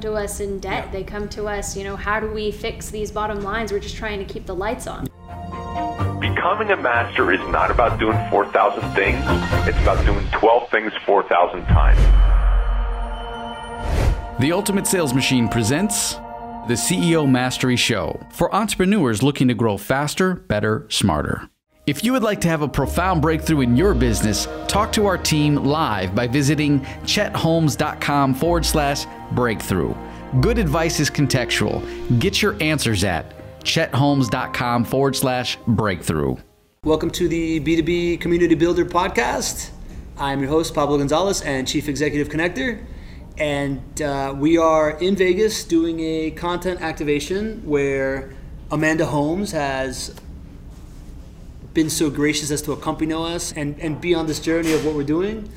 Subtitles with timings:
[0.00, 0.84] to us in debt.
[0.84, 0.92] Yeah.
[0.92, 3.72] They come to us, you know, how do we fix these bottom lines?
[3.72, 5.06] We're just trying to keep the lights on.
[6.20, 9.18] Becoming a master is not about doing 4,000 things.
[9.66, 11.98] It's about doing 12 things 4,000 times.
[14.38, 16.14] The Ultimate Sales Machine presents
[16.68, 21.50] the CEO Mastery Show for entrepreneurs looking to grow faster, better, smarter.
[21.88, 25.18] If you would like to have a profound breakthrough in your business, talk to our
[25.18, 29.94] team live by visiting chetholmes.com forward slash breakthrough.
[30.40, 31.82] Good advice is contextual.
[32.18, 36.36] Get your answers at chetholmes.com forward slash breakthrough.
[36.84, 39.70] Welcome to the B2B Community Builder podcast.
[40.16, 42.84] I'm your host, Pablo Gonzalez, and Chief Executive Connector.
[43.36, 48.32] And uh, we are in Vegas doing a content activation where
[48.70, 50.14] Amanda Holmes has
[51.72, 54.94] been so gracious as to accompany us and, and be on this journey of what
[54.94, 55.48] we're doing.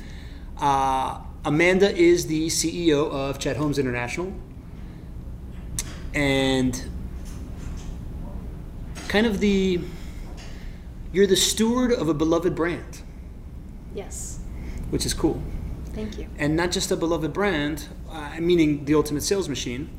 [0.58, 4.32] Uh, Amanda is the CEO of Chet Holmes International.
[6.14, 6.84] And
[9.08, 9.80] kind of the
[11.12, 13.02] you're the steward of a beloved brand,
[13.94, 14.38] Yes.
[14.90, 15.42] which is cool.
[15.92, 16.26] Thank you.
[16.38, 19.90] And not just a beloved brand, uh, meaning the ultimate sales machine,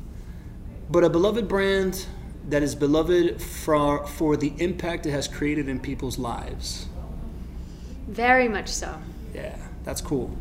[0.90, 2.06] but a beloved brand
[2.48, 6.86] that is beloved for, for the impact it has created in people's lives.
[8.08, 8.96] Very much so.
[9.32, 10.36] Yeah, that's cool.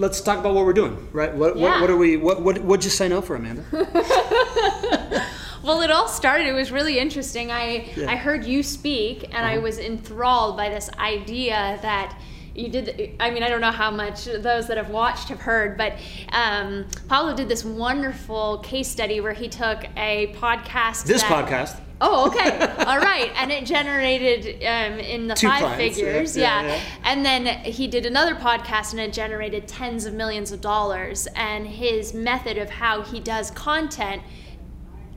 [0.00, 1.32] Let's talk about what we're doing, right?
[1.34, 1.80] What, what, Yeah.
[1.82, 2.16] what are we?
[2.16, 3.62] What what what'd you sign up for, Amanda?
[5.62, 6.46] Well, it all started.
[6.46, 7.50] It was really interesting.
[7.52, 8.10] I Yeah.
[8.10, 9.60] I heard you speak, and I Uh-huh.
[9.68, 12.18] was enthralled by this idea that
[12.54, 13.14] you did.
[13.20, 15.92] I mean, I don't know how much those that have watched have heard, but
[16.32, 21.04] um, Pablo did this wonderful case study where he took a podcast.
[21.04, 21.74] This that- podcast.
[22.02, 22.58] Oh, okay.
[22.84, 23.30] All right.
[23.36, 26.36] And it generated um, in the Two five clients, figures.
[26.36, 26.80] yeah, Yeah, yeah.
[27.04, 31.28] And then he did another podcast and it generated tens of millions of dollars.
[31.36, 34.22] And his method of how he does content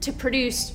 [0.01, 0.73] to produce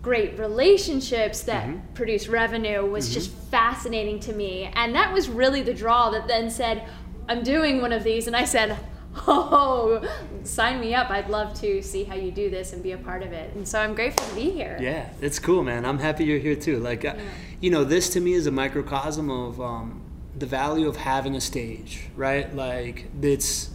[0.00, 1.92] great relationships that Mm-hmm.
[1.94, 4.70] produce revenue was just fascinating to me.
[4.74, 6.88] And that was really the draw that then said,
[7.28, 8.26] I'm doing one of these.
[8.26, 8.78] And I said,
[9.26, 10.06] Oh,
[10.44, 11.10] sign me up.
[11.10, 13.54] I'd love to see how you do this and be a part of it.
[13.54, 14.78] And so I'm grateful to be here.
[14.80, 15.84] Yeah, it's cool, man.
[15.84, 16.78] I'm happy you're here too.
[16.78, 17.14] Like, uh,
[17.60, 20.02] you know, this to me is a microcosm of um,
[20.36, 22.54] the value of having a stage, right?
[22.54, 23.70] Like, it's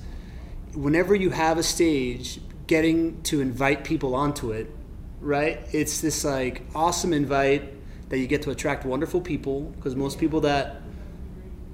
[0.74, 4.70] whenever you have a stage, getting to invite people onto it,
[5.20, 5.60] right?
[5.72, 7.74] It's this like awesome invite
[8.10, 10.82] that you get to attract wonderful people because most people that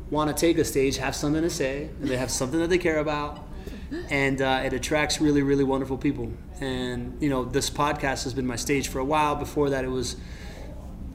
[0.09, 2.78] want to take a stage have something to say and they have something that they
[2.78, 3.46] care about
[4.09, 6.31] and uh, it attracts really really wonderful people.
[6.61, 9.35] And you know this podcast has been my stage for a while.
[9.35, 10.16] Before that it was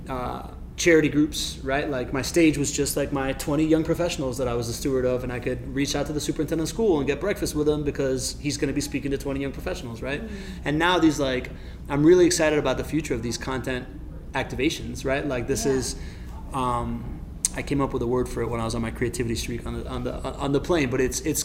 [0.08, 1.88] uh, charity groups right?
[1.88, 5.04] Like my stage was just like my 20 young professionals that i was the steward
[5.04, 7.68] of and i could reach out to the superintendent of school and get breakfast with
[7.68, 10.20] him because he's going to be speaking to 20 young professionals right?
[10.64, 11.50] And now these like
[11.88, 13.86] i'm really excited about the future of these content
[14.32, 15.24] activations right?
[15.26, 15.72] Like this Yeah.
[15.72, 15.96] is
[16.52, 17.20] um,
[17.56, 19.64] I came up with a word for it when I was on my creativity streak
[19.66, 20.12] on the on the
[20.44, 21.44] on the plane, but it's it's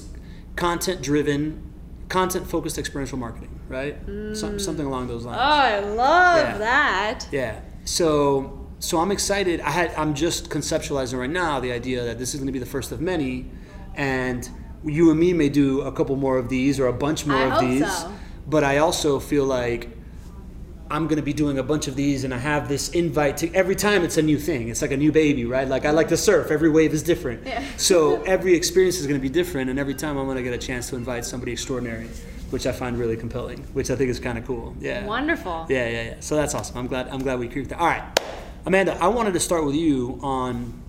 [0.55, 1.71] content driven,
[2.09, 3.97] content focused experiential marketing, right?
[4.33, 4.57] Some, hmm.
[4.57, 5.39] something along those lines.
[5.39, 6.57] Oh, I love Yeah.
[6.57, 7.27] that.
[7.31, 7.59] Yeah.
[7.85, 9.59] So so I'm excited.
[9.61, 12.59] I had I'm just conceptualizing right now the idea that this is going to be
[12.59, 13.49] the first of many,
[13.95, 14.49] and
[14.85, 17.55] you and me may do a couple more of these or a bunch more I
[17.55, 17.97] of these.
[17.97, 18.11] so.
[18.47, 19.89] But I also feel like
[20.91, 23.53] I'm going to be doing a bunch of these, and I have this invite to
[23.53, 24.69] every time it's a new thing.
[24.69, 25.67] It's like a new baby, right?
[25.67, 26.49] Like I like to surf.
[26.49, 27.45] Every wave is different.
[27.45, 27.63] Yeah.
[27.77, 30.53] So every experience is going to be different, and every time I'm going to get
[30.53, 32.07] a chance to invite somebody extraordinary,
[32.49, 34.75] which I find really compelling, which I think is kind of cool.
[34.79, 35.05] Yeah.
[35.05, 35.67] Wonderful.
[35.69, 36.15] Yeah, yeah, yeah.
[36.19, 36.77] So that's awesome.
[36.77, 37.07] I'm glad.
[37.09, 37.79] I'm glad we creeped that.
[37.79, 38.03] All right,
[38.65, 38.97] Amanda.
[39.01, 40.81] I wanted to start with you on.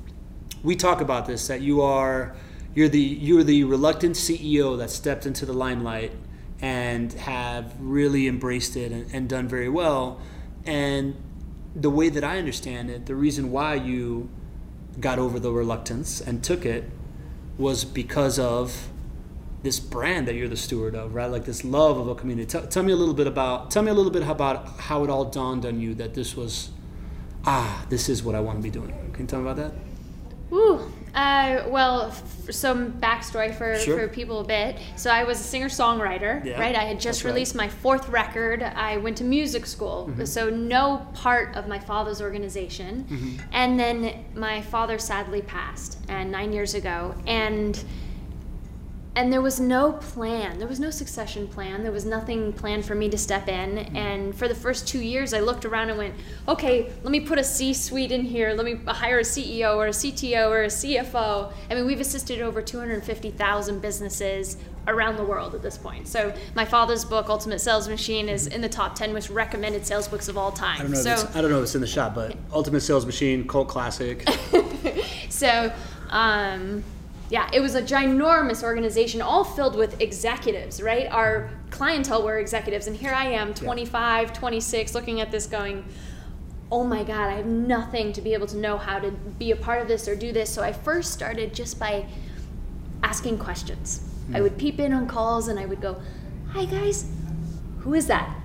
[0.62, 2.34] We talk about this that you are,
[2.74, 6.12] you're the you're the reluctant CEO that stepped into the limelight
[6.62, 10.20] and have really embraced it and, and done very well.
[10.66, 11.16] And
[11.74, 14.28] the way that I understand it, the reason why you
[14.98, 16.90] got over the reluctance and took it
[17.56, 18.88] was because of
[19.62, 21.30] this brand that you're the steward of, right?
[21.30, 22.46] Like this love of a community.
[22.46, 23.70] Tell, tell me a little bit about.
[23.70, 26.70] Tell me a little bit about how it all dawned on you that this was,
[27.44, 28.94] ah, this is what I want to be doing.
[29.12, 30.54] Can you tell me about that?
[30.54, 30.89] Ooh.
[31.14, 33.98] Uh, well, f- some backstory for, Sure.
[33.98, 34.76] for people a bit.
[34.96, 36.74] So I was a singer songwriter, Yeah, right?
[36.76, 37.28] I had just that's right.
[37.30, 37.34] Mm-hmm.
[37.34, 38.62] released my fourth record.
[38.62, 43.04] I went to music school, so no part of my father's organization.
[43.10, 43.36] Mm-hmm.
[43.52, 47.82] And then my father sadly passed, and nine years ago, and
[49.20, 50.58] and there was no plan.
[50.58, 51.82] There was no succession plan.
[51.82, 53.78] There was nothing planned for me to step in.
[53.94, 56.14] And for the first two years, I looked around and went,
[56.48, 58.54] okay, let me put a C suite in here.
[58.54, 61.52] Let me hire a CEO or a CTO or a CFO.
[61.70, 64.56] I mean, we've assisted over 250,000 businesses
[64.88, 66.08] around the world at this point.
[66.08, 70.08] So my father's book, Ultimate Sales Machine, is in the top 10 most recommended sales
[70.08, 70.80] books of all time.
[70.80, 71.02] I don't know.
[71.02, 73.46] so, if it's, I don't know if it's in the shop, but Ultimate Sales Machine,
[73.46, 74.26] cult classic.
[75.30, 75.72] So,
[76.10, 76.84] um,
[77.30, 81.06] yeah, it was a ginormous organization, all filled with executives, right?
[81.06, 85.84] Our clientele were executives, and here I am, 25, 26, looking at this going,
[86.72, 89.56] oh my God, I have nothing to be able to know how to be a
[89.56, 90.50] part of this or do this.
[90.50, 92.06] So I first started just by
[93.04, 94.08] asking questions.
[94.32, 94.42] I hmm.
[94.42, 96.00] would peep in on calls and I would go,
[96.50, 97.10] hi guys,
[97.78, 98.39] who is that?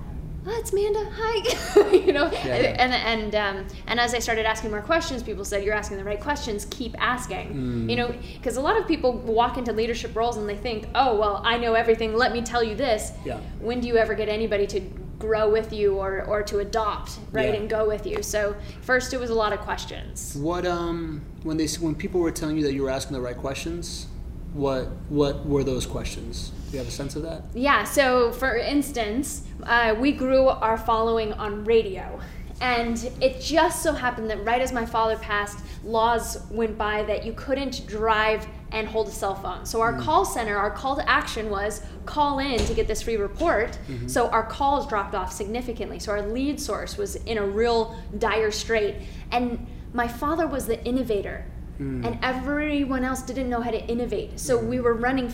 [0.48, 1.08] Oh, it's Amanda.
[1.12, 1.90] Hi.
[2.06, 5.64] you know, Yeah, and and um, and as I started asking more questions, people said,
[5.64, 6.66] "You're asking the right questions.
[6.70, 7.90] Keep asking." Mm.
[7.90, 11.16] You know, because a lot of people walk into leadership roles and they think, "Oh,
[11.16, 12.14] well, I know everything.
[12.14, 13.40] Let me tell you this." Yeah.
[13.58, 14.80] When do you ever get anybody to
[15.18, 17.60] grow with you or or to adopt, right, Yeah.
[17.60, 18.22] and go with you?
[18.22, 20.36] So first, it was a lot of questions.
[20.36, 23.36] What um when they when people were telling you that you were asking the right
[23.36, 24.06] questions,
[24.52, 26.52] what what were those questions?
[26.76, 27.42] You have a sense of that?
[27.54, 32.20] Yeah, so for instance, uh, we grew our following on radio.
[32.60, 37.24] And it just so happened that right as my father passed, laws went by that
[37.24, 39.64] you couldn't drive and hold a cell phone.
[39.64, 40.02] So our mm.
[40.02, 43.78] call center, our call to action was call in to get this free report.
[43.88, 44.08] Mm-hmm.
[44.08, 45.98] So our calls dropped off significantly.
[45.98, 48.96] So our lead source was in a real dire strait.
[49.30, 51.46] And my father was the innovator,
[51.80, 52.04] mm.
[52.04, 54.38] and everyone else didn't know how to innovate.
[54.38, 54.68] So mm.
[54.68, 55.32] we were running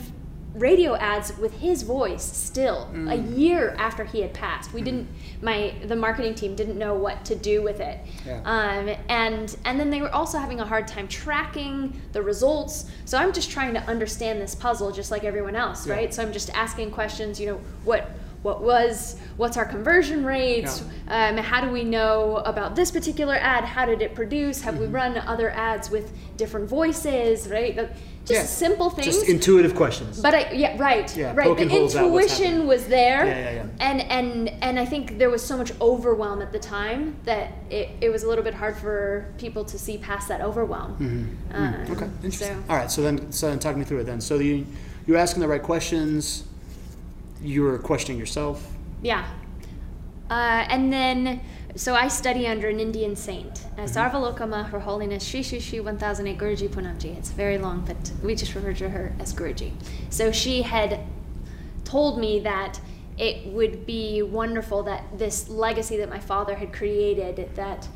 [0.55, 4.73] radio ads with his voice still a year after he had passed.
[4.75, 5.09] We didn't
[5.41, 7.99] my the marketing team didn't know what to do with it.
[8.27, 8.41] Yeah.
[8.45, 12.85] Um, and and then they were also having a hard time tracking the results.
[13.07, 15.95] So I'm just trying to understand this puzzle just like everyone else, Yeah.
[15.95, 16.13] right?
[16.15, 18.11] So I'm just asking questions, you know, what
[18.43, 23.63] what was what's our conversion rates um, how do we know about this particular ad
[23.65, 24.95] how did it produce have we Mm-hmm.
[24.97, 27.77] run other ads with different voices right
[28.25, 28.45] just Yeah.
[28.69, 30.21] simple things Just intuitive questions.
[30.21, 33.39] but I yeah right Yeah, right the poking holes at what's intuition was there Yeah,
[33.39, 33.89] yeah, yeah.
[33.89, 37.89] and and and I think there was so much overwhelm at the time that it,
[38.01, 41.93] it was a little bit hard for people to see past that overwhelm Um, Mm-hmm.
[41.95, 42.57] okay, interesting.
[42.67, 44.21] so All right, so then so then talk me through it then.
[44.21, 44.67] So you
[45.07, 46.45] you're asking the right questions.
[47.43, 48.57] You were questioning yourself.
[49.03, 49.25] Yeah.
[50.31, 51.41] Uh, and then,
[51.75, 56.39] so I study under an Indian saint, uh, Sarvalokama, Her Holiness Shri Shri Shri 1008
[56.39, 57.17] Guruji Punamji.
[57.17, 59.73] It's very long, but we just refer to her as Guruji.
[60.11, 61.01] So she had
[61.85, 62.81] told me that
[63.19, 67.89] it would be wonderful that this legacy that my father had created, that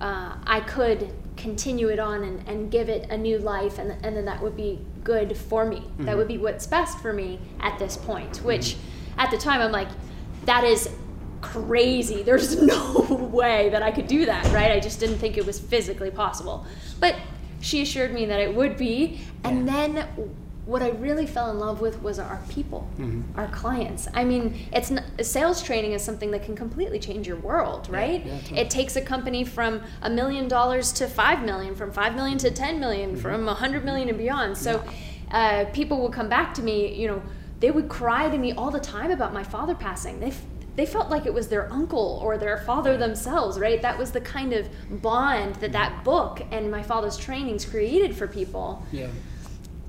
[0.00, 4.16] uh, I could continue it on and, and give it a new life, and, and
[4.16, 5.84] then that would be good for me.
[5.98, 8.76] That would be what's best for me at this point, which
[9.18, 9.88] at the time I'm like,
[10.44, 10.88] that is
[11.44, 12.22] crazy.
[12.22, 14.72] There's no way that I could do that, right?
[14.72, 16.66] I just didn't think it was physically possible.
[17.00, 17.16] But
[17.60, 19.20] she assured me that it would be.
[19.42, 20.06] And then
[20.66, 22.88] what I really fell in love with was our people,
[23.36, 24.08] our clients.
[24.14, 28.24] I mean, it's not, sales training is something that can completely change your world, right?
[28.24, 28.60] yeah, totally.
[28.60, 32.50] It takes a company from a million dollars to five million, from five million to
[32.50, 34.56] ten million, from a hundred million and beyond.
[34.56, 34.82] So
[35.30, 37.22] uh, people would come back to me, you know,
[37.60, 40.20] they would cry to me all the time about my father passing.
[40.20, 40.42] They f-
[40.76, 43.80] they felt like it was their uncle or their father themselves, right?
[43.80, 44.68] That was the kind of
[45.02, 48.84] bond that that book and my father's trainings created for people.
[48.90, 49.08] Yeah.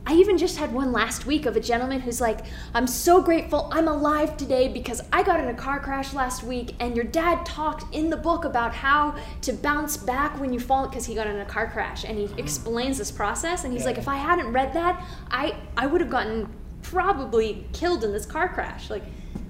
[0.07, 2.41] I even just had one last week of a gentleman who's like,
[2.75, 6.75] I'm so grateful I'm alive today because I got in a car crash last week
[6.79, 10.87] and your dad talked in the book about how to bounce back when you fall
[10.87, 12.35] because he got in a car crash and he uh-huh.
[12.37, 13.87] explains this process and he's Yeah.
[13.87, 18.27] like, if I hadn't read that, I, I would have gotten probably killed in this
[18.27, 18.91] car crash.
[18.91, 19.03] Like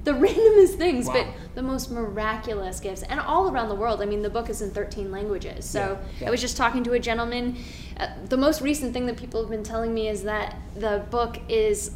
[0.05, 4.01] the randomest things, but the most miraculous gifts and all around the world.
[4.01, 5.65] I mean, the book is in 13 languages.
[5.65, 6.27] So Yeah, yeah.
[6.27, 7.57] I was just talking to a gentleman.
[7.97, 11.39] Uh, the most recent thing that people have been telling me is that the book
[11.49, 11.91] is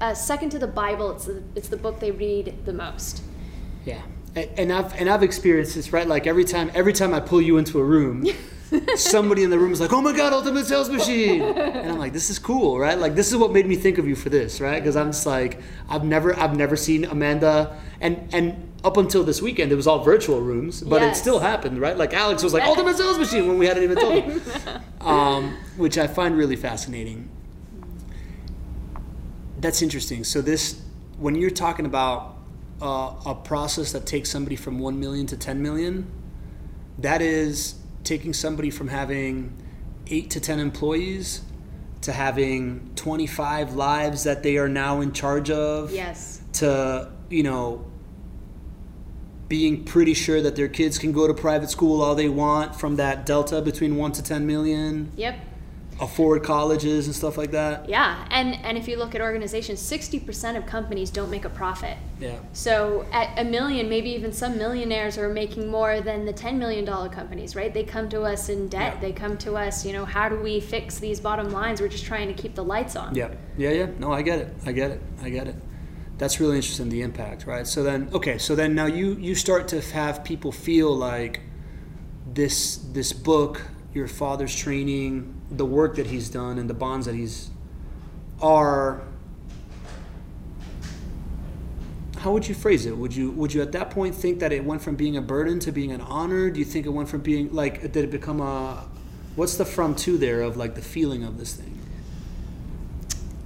[0.00, 1.12] uh, second to the Bible.
[1.12, 3.22] It's the, it's the book they read the most.
[3.84, 4.02] Yeah,
[4.34, 6.06] and, and I've and I've experienced this right.
[6.06, 8.26] Like every time, every time I pull you into a room,
[8.96, 12.12] somebody in the room is like, "Oh my God, Ultimate Sales Machine," and I'm like,
[12.12, 12.98] "This is cool, right?
[12.98, 14.80] Like this is what made me think of you for this, right?
[14.80, 19.42] Because I'm just like, I've never, I've never seen Amanda, and and up until this
[19.42, 21.96] weekend, it was all virtual rooms, but it still happened, right?
[21.96, 24.42] Like Alex was like, "Ultimate Sales Machine" when we hadn't even told him,
[25.00, 27.28] um, which I find really fascinating.
[29.58, 30.24] That's interesting.
[30.24, 30.80] So this,
[31.18, 32.36] when you're talking about
[32.80, 36.10] uh, a process that takes somebody from one million to ten million,
[36.98, 39.56] that is taking somebody from having
[40.08, 41.42] eight to ten employees
[42.02, 46.40] to having 25 lives that they are now in charge of Yes.
[46.54, 47.84] to you know
[49.48, 52.96] being pretty sure that their kids can go to private school all they want from
[52.96, 55.34] that delta between 1 to 10 million Yep.
[56.00, 60.18] Afford colleges and stuff like that Yeah, and and if you look at organizations, sixty
[60.18, 61.96] percent of companies don't make a profit.
[62.18, 66.58] yeah So at a million, maybe even some millionaires are making more than the ten
[66.58, 67.72] million dollar companies, right?
[67.72, 68.94] They come to us in debt.
[68.94, 69.00] Yeah.
[69.00, 71.80] They come to us, you know, how do we fix these bottom lines?
[71.80, 73.14] We're just trying to keep the lights on.
[73.14, 73.86] Yeah, yeah, yeah.
[73.98, 74.48] No, I get it.
[74.64, 75.00] I get it.
[75.22, 75.56] I get it.
[76.18, 76.88] That's really interesting.
[76.88, 77.66] The impact, right?
[77.66, 81.40] So then, okay, so then now you you start to have people feel like
[82.34, 83.62] this this book,
[83.94, 87.50] your father's training, the work that he's done, and the bonds that he's
[88.40, 89.02] are.
[92.18, 92.96] How would you phrase it?
[92.96, 95.58] Would you would you at that point think that it went from being a burden
[95.60, 96.50] to being an honor?
[96.50, 98.86] Do you think it went from being like did it become a
[99.36, 101.78] what's the from to there of like the feeling of this thing?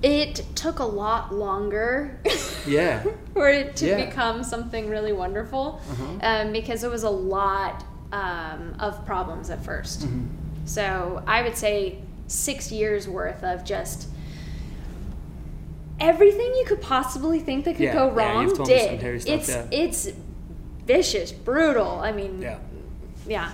[0.02, 2.18] It took a lot longer
[2.66, 3.04] Yeah.
[3.32, 4.04] for it to Yeah.
[4.06, 6.18] become something really wonderful Uh-huh.
[6.22, 7.84] um, because it was a lot
[8.14, 10.26] um, of problems at 1st Mm-hmm.
[10.66, 14.08] So I would say six years worth of just
[16.00, 18.98] everything you could possibly think that could Yeah, go wrong some did.
[19.00, 19.66] stuff, it's yeah.
[19.70, 20.08] it's
[20.86, 21.98] vicious, brutal.
[22.00, 22.58] I mean, Yeah.
[23.26, 23.50] yeah.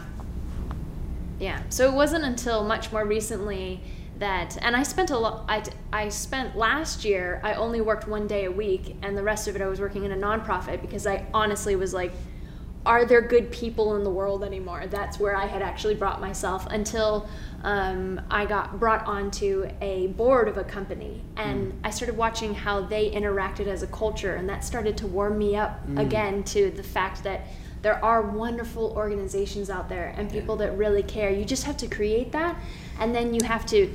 [1.39, 1.63] Yeah.
[1.69, 3.81] So it wasn't until much more recently
[4.19, 5.63] that, and I spent a lot, I,
[5.93, 9.57] I spent last year, I only worked one day a week, and the rest of
[9.57, 12.13] it I was working in a nonprofit because I honestly was like,
[12.87, 14.87] are there good people in the world anymore?
[14.87, 17.29] That's where I had actually brought myself until
[17.63, 22.81] um, I got brought onto a board of a company and I started watching how
[22.81, 26.83] they interacted as a culture, and that started to warm me up again to the
[26.83, 27.47] fact that
[27.83, 31.31] there are wonderful organizations out there and people that really care.
[31.31, 32.57] You just have to create that,
[32.99, 33.91] and then you have to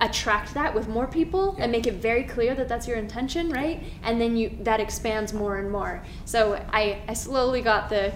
[0.00, 1.64] attract that with more people Yeah.
[1.64, 5.32] and make it very clear that that's your intention right and then you that expands
[5.32, 8.12] more and more so i i slowly got the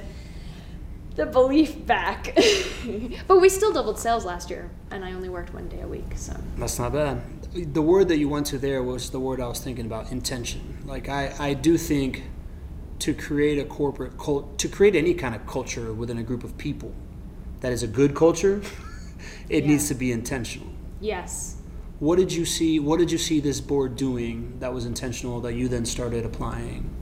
[1.17, 2.37] the belief back
[3.29, 6.11] but we still doubled sales last year and i only worked one day a week
[6.17, 7.23] so That's not bad.
[7.53, 10.61] The word that you went to there was the word I was thinking about intention.
[10.87, 12.25] Like I, I do think
[12.99, 16.59] to create a corporate cult, to create any kind of culture within a group of
[16.59, 16.91] people
[17.61, 18.61] that is a good culture,
[19.49, 19.71] it Yeah.
[19.71, 20.67] needs to be intentional.
[21.01, 21.57] yes
[22.05, 22.81] What did you see?
[22.81, 26.95] What did you see this board doing that was intentional that you then started applying?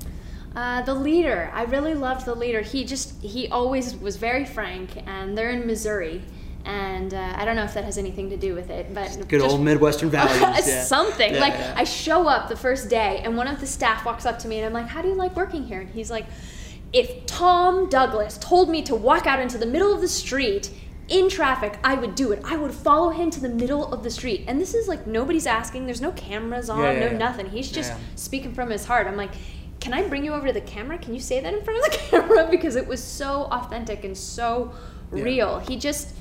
[0.54, 2.60] Uh, the leader, I really loved the leader.
[2.60, 6.22] He just, he always was very frank, and they're in Missouri.
[6.64, 9.40] And uh, I don't know if that has anything to do with it, but Good
[9.40, 10.68] just- old Midwestern values.
[10.68, 10.84] yeah.
[10.84, 11.34] something.
[11.34, 11.74] Yeah, like yeah.
[11.76, 14.58] I show up the first day, and one of the staff walks up to me,
[14.58, 16.26] and I'm like, "How do you like working here?" And he's like,
[16.92, 20.70] "If Tom Douglas told me to walk out into the middle of the street."
[21.08, 22.40] In traffic, I would do it.
[22.44, 24.44] I would follow him to the middle of the street.
[24.46, 25.86] And this is like nobody's asking.
[25.86, 27.18] There's no cameras on, Yeah, yeah, no yeah.
[27.18, 27.50] nothing.
[27.50, 29.06] He's just speaking from his heart.
[29.06, 29.32] I'm like,
[29.80, 30.96] can I bring you over to the camera?
[30.98, 32.48] Can you say that in front of the camera?
[32.50, 34.72] Because it was so authentic and so
[35.10, 35.58] real.
[35.58, 36.14] He just,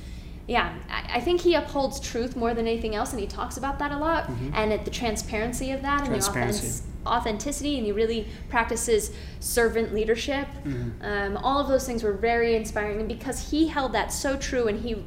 [0.48, 3.78] yeah, I, I think he upholds truth more than anything else, and he talks about
[3.80, 4.30] that a lot.
[4.54, 6.91] And at the transparency of that and the Mm-hmm.
[7.06, 10.48] Authenticity, and he really practices servant leadership.
[10.64, 11.04] Mm-hmm.
[11.04, 14.68] Um, all of those things were very inspiring, and because he held that so true,
[14.68, 15.04] and he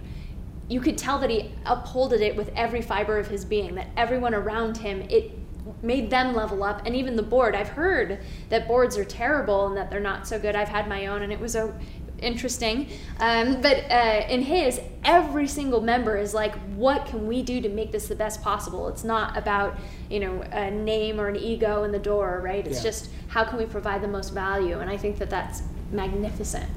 [0.69, 4.35] you could tell that he upholded it with every fiber of his being that everyone
[4.35, 5.39] around him it
[5.83, 9.77] made them level up and even the board i've heard that boards are terrible and
[9.77, 11.75] that they're not so good i've had my own and it was a
[12.19, 12.89] interesting.
[13.19, 17.69] Um, but uh, in his every single member is like what can we do to
[17.69, 18.89] make this the best possible?
[18.89, 19.77] It's not about
[20.11, 22.67] you know a name or an ego in the door right?
[22.67, 22.91] It's Yeah.
[22.91, 24.79] just how can we provide the most value?
[24.79, 26.69] And i think that that's magnificent.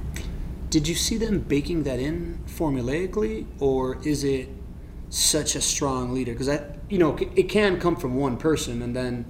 [0.70, 4.50] Did you see them baking that in formulaically, or is it
[5.10, 6.34] such a strong leader?
[6.34, 9.26] Because I, you know, it can come from one person, and then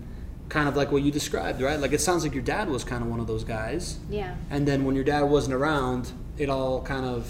[0.49, 1.79] kind of like what you described, right?
[1.79, 4.67] Like it sounds like your dad was kind of one of those guys, yeah and
[4.67, 7.27] then when your dad wasn't around, it all kind of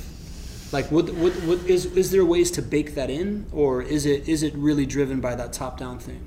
[0.72, 4.28] like would, would, would, is is there ways to bake that in, or is it
[4.28, 6.22] is it really driven by that top down thing?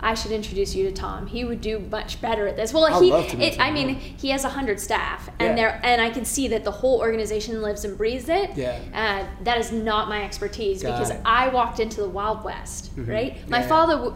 [0.00, 1.26] I should introduce you to Tom.
[1.26, 2.74] He would do much better at this.
[2.74, 5.50] Well, I'd he, love to meet it, I mean, he has a hundred staff, and
[5.50, 5.54] Yeah.
[5.54, 8.50] there, and I can see that the whole organization lives and breathes it.
[8.54, 8.78] Yeah.
[8.92, 11.20] Uh, that is not my expertise Got because it.
[11.24, 13.48] I walked into the Wild West, right?
[13.48, 13.68] My Yeah, yeah.
[13.68, 14.14] father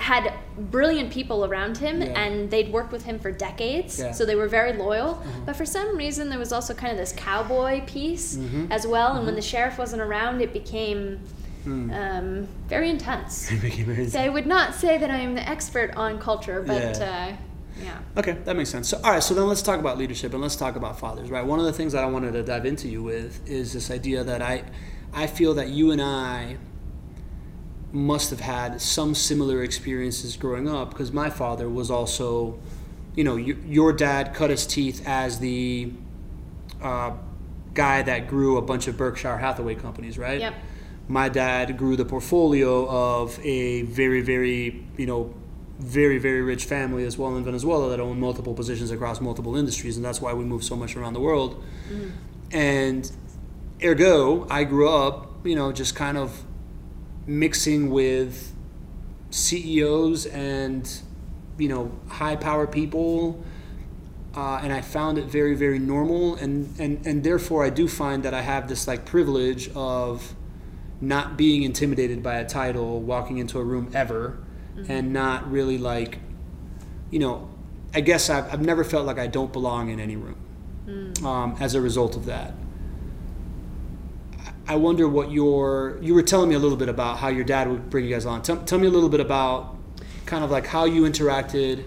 [0.00, 2.08] had brilliant people around him, Yeah.
[2.20, 4.12] and they'd worked with him for decades, Yeah.
[4.12, 5.22] So they were very loyal.
[5.46, 8.72] But for some reason, there was also kind of this cowboy piece Mm-hmm.
[8.72, 9.16] as well.
[9.16, 11.20] And when the sheriff wasn't around, it became.
[11.64, 11.90] Hmm.
[11.90, 13.50] Um, very intense.
[14.10, 17.34] So I would not say that I am the expert on culture, but Yeah.
[17.36, 17.98] uh, yeah.
[18.16, 18.88] Okay, that makes sense.
[18.88, 21.44] So, all right, so then let's talk about leadership and let's talk about fathers, right?
[21.44, 24.24] One of the things that I wanted to dive into you with is this idea
[24.24, 24.64] that I,
[25.12, 26.56] I feel that you and I,
[27.92, 32.58] must have had some similar experiences growing up because my father was also,
[33.14, 35.90] you know, your, your dad cut his teeth as the
[36.82, 37.12] uh,
[37.74, 40.40] guy that grew a bunch of Berkshire Hathaway companies, right?
[40.40, 40.54] Yep.
[41.08, 45.34] My dad grew the portfolio of a very, very, you know,
[45.78, 49.96] very, very rich family as well in Venezuela that owned multiple positions across multiple industries,
[49.96, 51.64] and that's why we move so much around the world.
[52.50, 53.10] And
[53.82, 56.44] ergo, I grew up, you know, just kind of
[57.28, 58.52] mixing with
[59.30, 60.90] CEOs and,
[61.58, 63.44] you know, high power people.
[64.34, 68.22] Uh, and I found it very, very normal, and, and, and therefore I do find
[68.22, 70.34] that I have this like privilege of
[71.00, 74.38] not being intimidated by a title, walking into a room ever,
[74.88, 76.18] and not really like,
[77.10, 77.48] you know,
[77.94, 80.36] I guess I've, I've never felt like I don't belong in any room
[81.24, 82.54] um, as a result of that.
[84.68, 87.68] I wonder what your you were telling me a little bit about how your dad
[87.68, 88.42] would bring you guys on.
[88.42, 89.76] Tell, tell me a little bit about
[90.26, 91.84] kind of like how you interacted.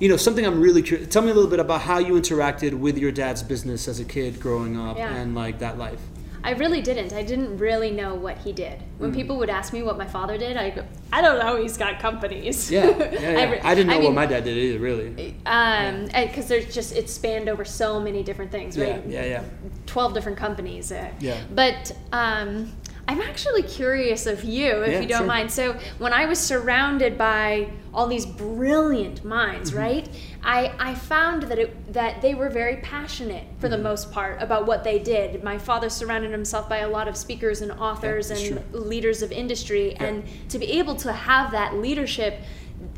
[0.00, 1.08] You know, something I'm really curious.
[1.08, 4.04] Tell me a little bit about how you interacted with your dad's business as a
[4.04, 5.14] kid growing up Yeah.
[5.14, 6.00] and like that life.
[6.46, 7.14] I really didn't.
[7.14, 8.82] I didn't really know what he did.
[8.98, 9.14] When Mm.
[9.14, 11.56] people would ask me what my father did, I go, I don't know.
[11.60, 12.70] He's got companies.
[12.70, 13.50] Yeah, yeah, yeah.
[13.50, 15.34] re- I, didn't know mean, what my dad did either, really.
[15.46, 19.06] Um, because there's just it spanned over so many different things, Yeah, right?
[19.06, 19.42] yeah, yeah.
[19.86, 20.92] 12 different companies.
[20.92, 21.40] Uh, Yeah.
[21.54, 22.70] But um,
[23.08, 25.26] I'm actually curious of you, if Yeah, you don't sure.
[25.26, 25.50] mind.
[25.50, 29.78] So, when I was surrounded by all these brilliant minds, Mm-hmm.
[29.80, 30.08] right?
[30.42, 33.76] I, I found that it that they were very passionate for Mm-hmm.
[33.76, 35.42] the most part about what they did.
[35.42, 38.80] My father surrounded himself by a lot of speakers and authors that's and true.
[38.80, 42.40] leaders of industry, and to be able to have that leadership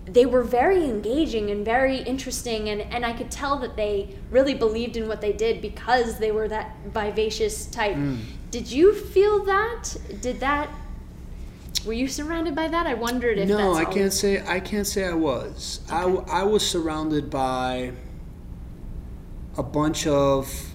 [0.06, 4.54] they were very engaging and very interesting and, and i could tell that they really
[4.54, 8.18] believed in what they did because they were that vivacious type Mm.
[8.50, 10.68] did you feel that did that
[11.84, 15.04] were you surrounded by that i wondered if no, I can't say I can't say
[15.04, 15.80] I was.
[15.90, 16.02] I
[16.40, 17.92] I was surrounded by
[19.56, 20.74] a bunch of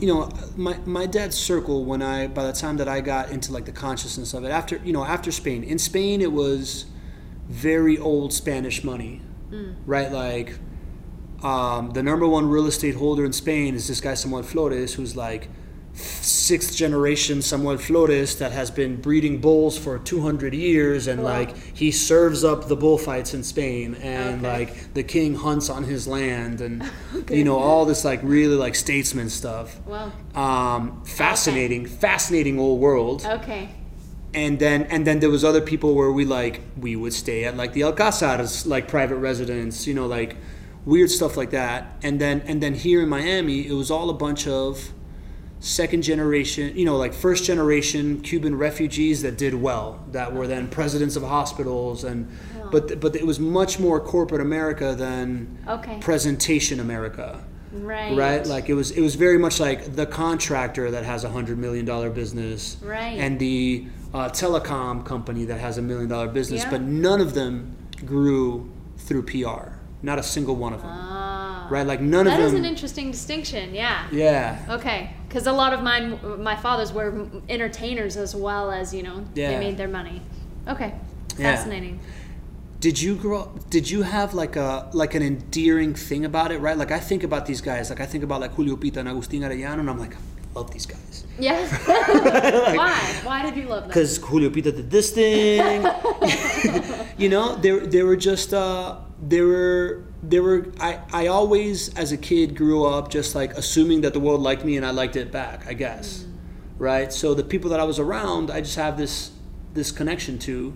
[0.00, 3.52] you know my, my dad's circle when I by the time that I got into
[3.52, 5.64] like the consciousness of it after you know after Spain.
[5.64, 6.86] In Spain it was
[7.48, 9.22] very old Spanish money
[9.86, 10.12] right?
[10.12, 10.58] Like
[11.42, 15.16] um, the number one real estate holder in Spain is this guy Samuel Flores who's
[15.16, 15.48] like
[15.98, 21.30] sixth generation Samuel Flores that has been breeding bulls for 200 years and Wow.
[21.30, 24.58] like he serves up the bullfights in Spain and Okay.
[24.58, 26.88] like the king hunts on his land and
[27.30, 33.24] you know all this like really like statesman stuff well um, fascinating fascinating old world
[33.26, 33.68] okay
[34.34, 37.56] and then and then there was other people where we like we would stay at
[37.56, 40.36] like the Alcazar's like private residence, you know, like
[40.84, 41.96] weird stuff like that.
[42.02, 44.92] And then and then here in Miami, it was all a bunch of
[45.60, 50.68] second generation, you know, like first generation Cuban refugees that did well, that were then
[50.68, 52.28] presidents of hospitals and
[52.70, 55.98] but but it was much more corporate America than Okay.
[56.00, 57.42] presentation America.
[57.72, 58.16] Right.
[58.16, 58.46] Right?
[58.46, 61.84] Like it was it was very much like the contractor that has a hundred million
[61.84, 63.18] dollar business Right.
[63.18, 66.70] and the uh, telecom company that has a million dollar business Yeah.
[66.70, 69.70] but none of them grew through pr
[70.02, 70.90] not a single one of them.
[70.92, 75.46] Ah, right like none that of is them an interesting distinction yeah yeah Okay, because
[75.46, 79.50] a lot of mine, my fathers were entertainers as well as you know Yeah.
[79.52, 80.22] they made their money.
[80.66, 80.94] Okay,
[81.38, 81.54] Yeah.
[81.56, 82.00] fascinating.
[82.80, 86.58] did you grow up did you have like a like an endearing thing about it
[86.66, 89.08] right like i think about these guys like i think about like julio pita and
[89.08, 90.14] agustin arellano and i'm like
[90.54, 91.58] love these guys Yeah.
[92.82, 92.94] Why?
[93.28, 93.88] Why did you love them?
[93.90, 95.62] because Julio Pita did this thing.
[97.22, 98.96] you know, they they were just uh,
[99.32, 100.66] they were they were.
[100.80, 104.64] I I always as a kid grew up just like assuming that the world liked
[104.64, 105.66] me and I liked it back.
[105.66, 106.24] I guess,
[106.78, 107.12] right?
[107.12, 109.30] So the people that I was around, I just have this
[109.74, 110.74] this connection to,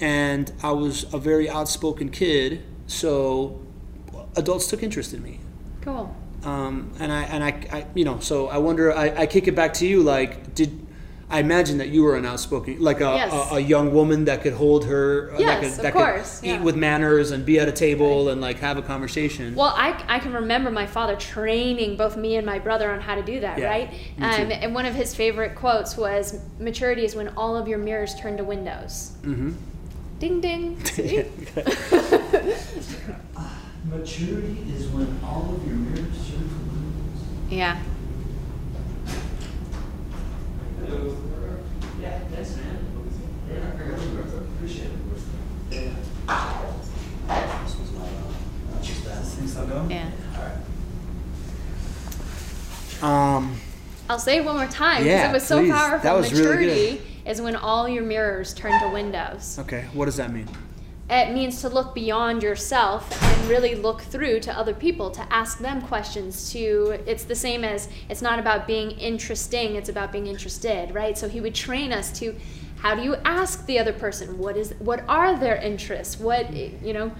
[0.00, 2.62] and I was a very outspoken kid.
[2.86, 3.60] So
[4.36, 5.40] adults took interest in me
[5.80, 6.14] Cool.
[6.44, 9.54] um, and I and I, I you know so I wonder I, I kick it
[9.54, 10.85] back to you like did
[11.28, 13.32] I imagine that you were an outspoken like a, Yes.
[13.32, 16.40] a, a young woman that could hold her uh, Yes, that could, of that course,
[16.40, 16.54] could yeah.
[16.56, 20.00] eat with manners and be at a table and like have a conversation Well, I,
[20.06, 23.40] I can remember my father training both me and my brother on how to do
[23.40, 23.90] that, Yeah, right?
[24.18, 28.14] Um, and one of his favorite quotes was, "Maturity is when all of your mirrors
[28.14, 29.52] turn to windows." Mm-hmm.
[30.20, 30.84] Ding ding.
[30.84, 31.18] See?
[33.84, 37.80] maturity is when all of your mirrors turn to windows yeah.
[42.00, 42.78] Yeah thanks man
[44.56, 44.90] appreciate
[45.70, 45.96] it
[49.88, 50.10] Yeah.
[53.02, 53.56] um
[54.08, 55.72] I'll say it one more time because Yeah, it was so please.
[55.72, 55.98] powerful.
[56.00, 59.58] That was really Maturity is when all your mirrors turn to windows.
[59.58, 60.48] Okay, what does that mean?
[61.08, 65.58] It means to look beyond yourself and really look through to other people, to ask
[65.58, 66.50] them questions.
[66.52, 71.16] To it's the same as it's not about being interesting; it's about being interested, right?
[71.16, 72.34] So he would train us to
[72.78, 76.92] how do you ask the other person what is what are their interests what you
[76.92, 77.10] know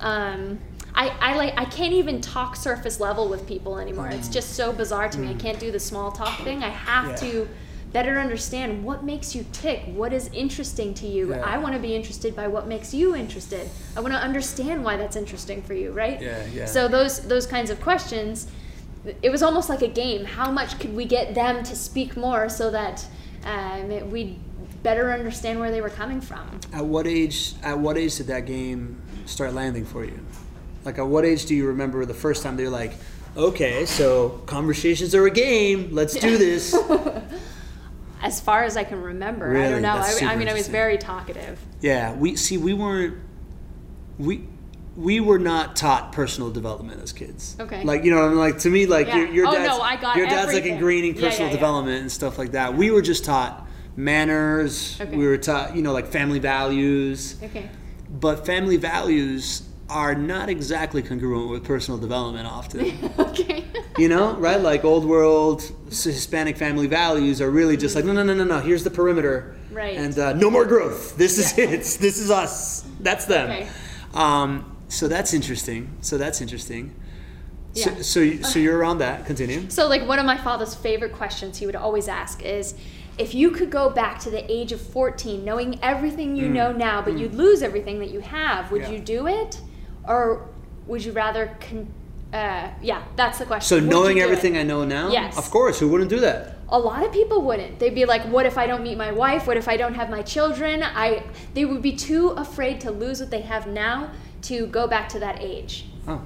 [0.00, 0.58] um,
[0.94, 4.08] I, I like I can't even talk surface level with people anymore.
[4.08, 5.30] It's just so bizarre to me.
[5.30, 6.62] I can't do the small talk thing.
[6.62, 7.16] I have Yeah.
[7.16, 7.48] to
[7.94, 11.30] better understand what makes you tick, what is interesting to you.
[11.30, 11.40] Yeah.
[11.46, 13.70] I want to be interested by what makes you interested.
[13.96, 16.20] I want to understand why that's interesting for you, right?
[16.20, 16.66] Yeah, yeah.
[16.66, 18.48] So those those kinds of questions,
[19.22, 20.24] it was almost like a game.
[20.24, 23.06] How much could we get them to speak more so that
[23.44, 24.38] um, we
[24.82, 26.60] better understand where they were coming from?
[26.72, 27.54] At what age?
[27.62, 30.18] At what age did that game start landing for you?
[30.84, 32.94] Like, at what age do you remember the first time they're like,
[33.36, 35.90] "Okay, so conversations are a game.
[35.92, 36.76] Let's do this."
[38.24, 39.90] As far as I can remember, I don't know.
[40.02, 41.60] I, I mean, I was very talkative.
[41.80, 42.56] yeah, we see.
[42.58, 43.18] We weren't.
[44.18, 44.48] We.
[44.96, 47.56] We were not taught personal development as kids.
[47.58, 47.82] Okay.
[47.82, 49.16] Like you know, I'm like to me, like Yeah.
[49.16, 50.78] your, your Oh, dad's, no, I got your dad's like everything.
[50.80, 51.60] ingraining Yeah, personal yeah, yeah.
[51.60, 52.74] development and stuff like that.
[52.76, 54.96] We were just taught manners.
[55.00, 55.16] Okay.
[55.16, 57.36] We were taught, you know, like family values.
[57.42, 57.68] Okay.
[58.08, 59.62] But family values
[59.94, 63.10] are not exactly congruent with personal development often.
[63.18, 63.64] okay.
[63.96, 64.60] you know, right?
[64.60, 68.60] Like old world Hispanic family values are really just like, no, no, no, no, no.
[68.60, 69.96] Here's the perimeter, Right.
[69.96, 71.16] And uh, no more growth.
[71.16, 71.80] This is it.
[72.00, 72.84] This is us.
[73.00, 73.50] That's them.
[73.50, 73.68] Okay.
[74.12, 75.96] Um, so that's interesting.
[76.00, 76.94] So that's interesting.
[77.74, 78.02] So, Yeah.
[78.02, 79.26] so, you- so you're around that.
[79.26, 79.68] Continue.
[79.70, 82.74] So, like, one of my father's favorite questions he would always ask is
[83.18, 87.00] if you could go back to the age of 14, knowing everything you know now,
[87.02, 88.84] but you'd lose everything that you have, would Mm.
[88.88, 88.92] Yeah.
[88.92, 89.60] you do it?
[90.06, 90.46] Or
[90.86, 91.56] would you rather.
[91.60, 91.88] Con-
[92.32, 93.68] uh, yeah, that's the question.
[93.68, 94.24] So Would knowing do it?
[94.24, 95.38] everything I know now, Yes.
[95.38, 96.50] of course, who wouldn't do that?
[96.70, 99.46] a lot of people wouldn't they'd be like what if i don't meet my wife
[99.46, 103.20] what if i don't have my children i they would be too afraid to lose
[103.20, 106.22] what they have now to go back to that age Oh,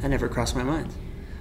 [0.00, 0.92] that never crossed my mind.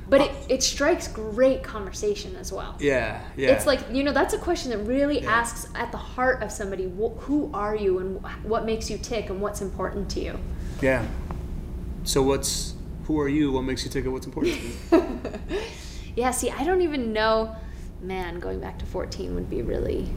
[0.09, 3.51] but it, it strikes great conversation as well Yeah, yeah.
[3.51, 5.31] it's like you know that's a question that really Yeah.
[5.31, 8.97] asks at the heart of somebody wh- who are you and wh- what makes you
[8.97, 10.39] tick and what's important to you
[10.81, 11.05] yeah.
[12.03, 12.73] So what's
[13.05, 13.51] who are you?
[13.51, 14.55] What makes you think of what's important
[14.89, 14.97] to
[15.51, 15.59] you?
[16.15, 17.55] yeah see i don't even know
[18.01, 20.09] man going back to 14 would be really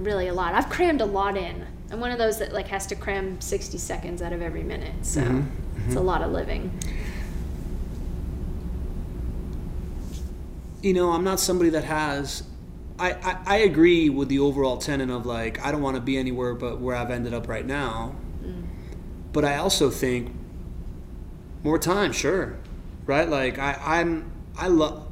[0.00, 2.84] really a lot i've crammed a lot in i'm one of those that like has
[2.88, 5.86] to cram 60 seconds out of every minute so Mm-hmm.
[5.86, 6.76] it's a lot of living
[10.82, 12.42] you know, I'm not somebody that has.
[12.98, 16.18] I, I, I agree with the overall tenet of like I don't want to be
[16.18, 18.16] anywhere but where I've ended up right now.
[19.32, 20.34] But I also think
[21.62, 22.56] more time, sure,
[23.06, 23.28] right?
[23.28, 25.08] Like I I'm I love.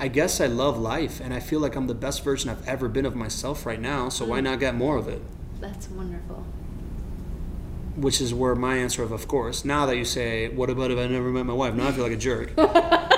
[0.00, 2.88] I guess I love life, and I feel like I'm the best version I've ever
[2.88, 4.08] been of myself right now.
[4.10, 4.44] So why mm.
[4.44, 5.22] not get more of it?
[5.60, 6.46] that's wonderful
[7.96, 9.64] Which is where my answer of, of course.
[9.64, 12.04] Now that you say, "What about if I never met my wife?" Now I feel
[12.04, 12.52] like a jerk.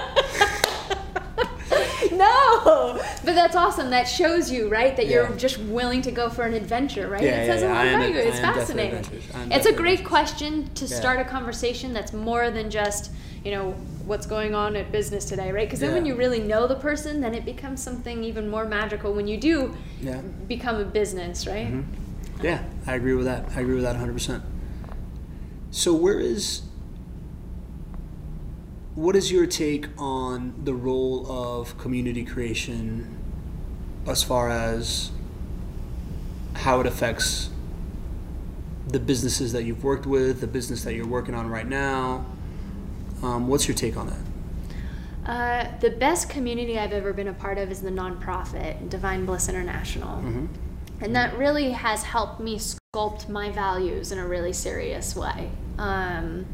[2.64, 2.94] no
[3.24, 5.28] but that's awesome that shows you right that Yeah.
[5.28, 7.68] you're just willing to go for an adventure right Yeah, it says yeah.
[7.68, 9.34] a lot about you it's I am definitely fascinating adventurous.
[9.34, 13.12] I am it's a great question to start a conversation that's more than just
[13.44, 13.72] you know
[14.04, 17.20] what's going on at business today right because then when you really know the person
[17.20, 20.20] then it becomes something even more magical when you do Yeah.
[20.48, 21.94] become a business right mm-hmm.
[22.42, 23.44] Yeah, I agree with that.
[23.54, 24.40] I agree with that 100%.
[25.70, 26.62] So, where is.
[29.00, 33.16] What is your take on the role of community creation
[34.06, 35.10] as far as
[36.52, 37.48] how it affects
[38.86, 42.26] the businesses that you've worked with, the business that you're working on right now?
[43.22, 44.08] Um, what's your take on
[45.24, 45.30] that?
[45.30, 49.48] Uh, the best community I've ever been a part of is the nonprofit Divine Bliss
[49.48, 50.18] International.
[51.00, 55.50] And that really has helped me sculpt my values in a really serious way.
[55.78, 56.44] Um,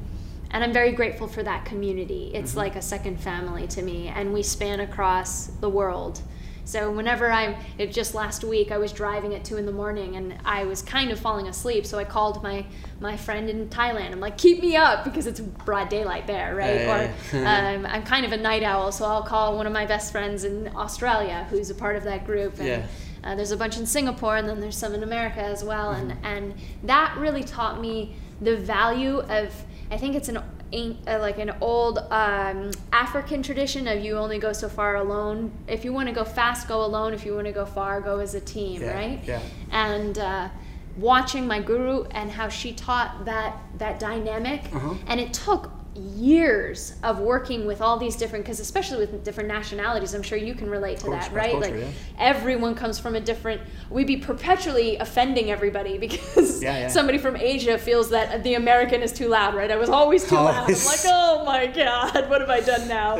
[0.56, 2.30] and I'm very grateful for that community.
[2.32, 6.22] It's like a second family to me, and we span across the world.
[6.64, 10.16] So whenever I'm, it just last week I was driving at two in the morning
[10.16, 11.84] and I was kind of falling asleep.
[11.86, 12.64] So I called my
[13.00, 14.10] my friend in Thailand.
[14.12, 16.80] I'm like, keep me up because it's broad daylight there, right?
[16.80, 19.84] Yeah, or um, I'm kind of a night owl, so I'll call one of my
[19.84, 22.58] best friends in Australia who's a part of that group.
[22.58, 22.86] And, Yeah.
[23.22, 26.12] uh, there's a bunch in Singapore, and then there's some in America as well, and
[26.12, 26.26] Mm-hmm.
[26.26, 29.52] and that really taught me the value of.
[29.90, 34.52] I think it's an uh, like an old um, African tradition of you only go
[34.52, 35.52] so far alone.
[35.68, 37.14] If you want to go fast, go alone.
[37.14, 39.20] If you want to go far, go as a team, Yeah, right?
[39.24, 39.40] yeah.
[39.70, 40.48] And uh,
[40.96, 44.94] watching my guru and how she taught that that dynamic Uh-huh.
[45.06, 50.14] and it took years of working with all these different because especially with different nationalities
[50.14, 51.50] i'm sure you can relate to course, that right?
[51.52, 51.90] culture, like yeah.
[52.18, 56.88] everyone comes from a different we'd be perpetually offending everybody because Yeah, yeah.
[56.88, 59.70] somebody from asia feels that the american is too loud right?
[59.70, 60.70] I was always too loud.
[60.70, 63.16] I'm like oh my god what have i done now?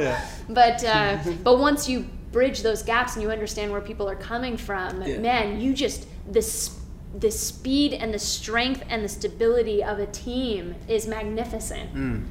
[0.49, 4.57] But uh, but once you bridge those gaps and you understand where people are coming
[4.57, 6.79] from man you just this
[7.19, 11.95] the speed and the strength and the stability of a team is magnificent.
[11.95, 12.27] Mm.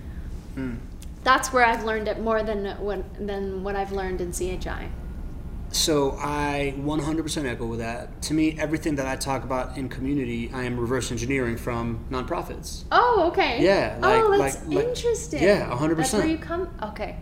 [0.56, 0.76] Hmm.
[1.24, 4.90] that's where i've learned it more than what than what i've learned in chi
[5.72, 8.22] So I 100% echo with that.
[8.28, 12.84] To me, everything that I talk about in community, I am reverse engineering from nonprofits.
[12.92, 15.98] oh okay Yeah, oh that's like- like- interesting yeah, 100%.
[15.98, 17.18] that's where you come okay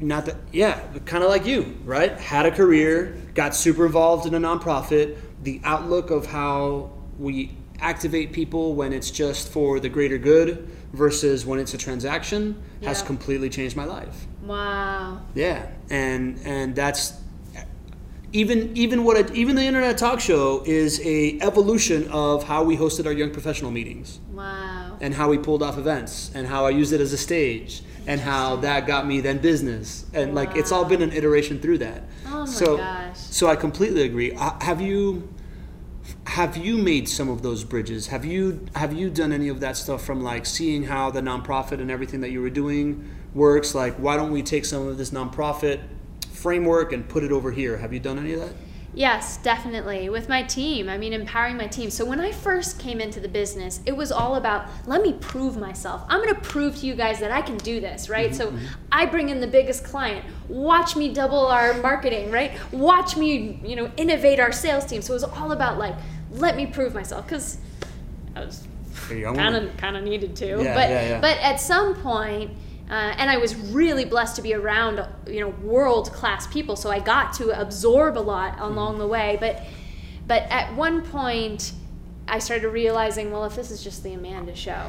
[0.00, 2.12] Not that, yeah, kind of like you, right?
[2.18, 5.16] Had a career, got super involved in a nonprofit.
[5.42, 7.36] The outlook of how we
[7.80, 10.48] activate people when it's just for the greater good
[10.96, 14.26] versus when it's a transaction has completely changed my life.
[14.42, 17.12] wow Yeah, and and that's
[18.32, 22.76] even even what I, even the internet talk show is a evolution of how we
[22.76, 26.70] hosted our young professional meetings wow and how we pulled off events and how I
[26.70, 30.72] used it as a stage and how that got me then business and like it's
[30.72, 32.02] all been an iteration through that.
[32.26, 33.16] Oh my so gosh.
[33.18, 34.32] so I completely agree.
[34.32, 35.28] Uh, Have you
[36.26, 38.08] have you made some of those bridges?
[38.08, 41.80] Have you have you done any of that stuff from like seeing how the nonprofit
[41.80, 43.74] and everything that you were doing works?
[43.74, 45.80] Like why don't we take some of this nonprofit
[46.32, 47.76] framework and put it over here?
[47.76, 48.52] Have you done any of that?
[48.96, 50.08] Yes, definitely.
[50.08, 51.90] With my team, I mean, empowering my team.
[51.90, 55.58] So when I first came into the business, it was all about let me prove
[55.58, 56.02] myself.
[56.08, 58.30] I'm going to prove to you guys that I can do this, right?
[58.30, 58.66] Mm-hmm, so mm-hmm.
[58.90, 60.24] I bring in the biggest client.
[60.48, 62.52] Watch me double our marketing, right?
[62.72, 65.02] Watch me, you know, innovate our sales team.
[65.02, 65.94] So it was all about like
[66.36, 67.58] let me prove myself because
[68.34, 68.66] I was
[69.08, 69.34] There you go.
[69.34, 70.46] kind of kind of needed to.
[70.46, 71.20] Yeah, but yeah, yeah.
[71.20, 72.50] but at some point,
[72.90, 76.90] uh, and I was really blessed to be around you know world class people, so
[76.90, 79.36] I got to absorb a lot along the way.
[79.40, 79.64] But
[80.26, 81.72] but at one point,
[82.28, 84.88] I started realizing, well, if this is just the Amanda show,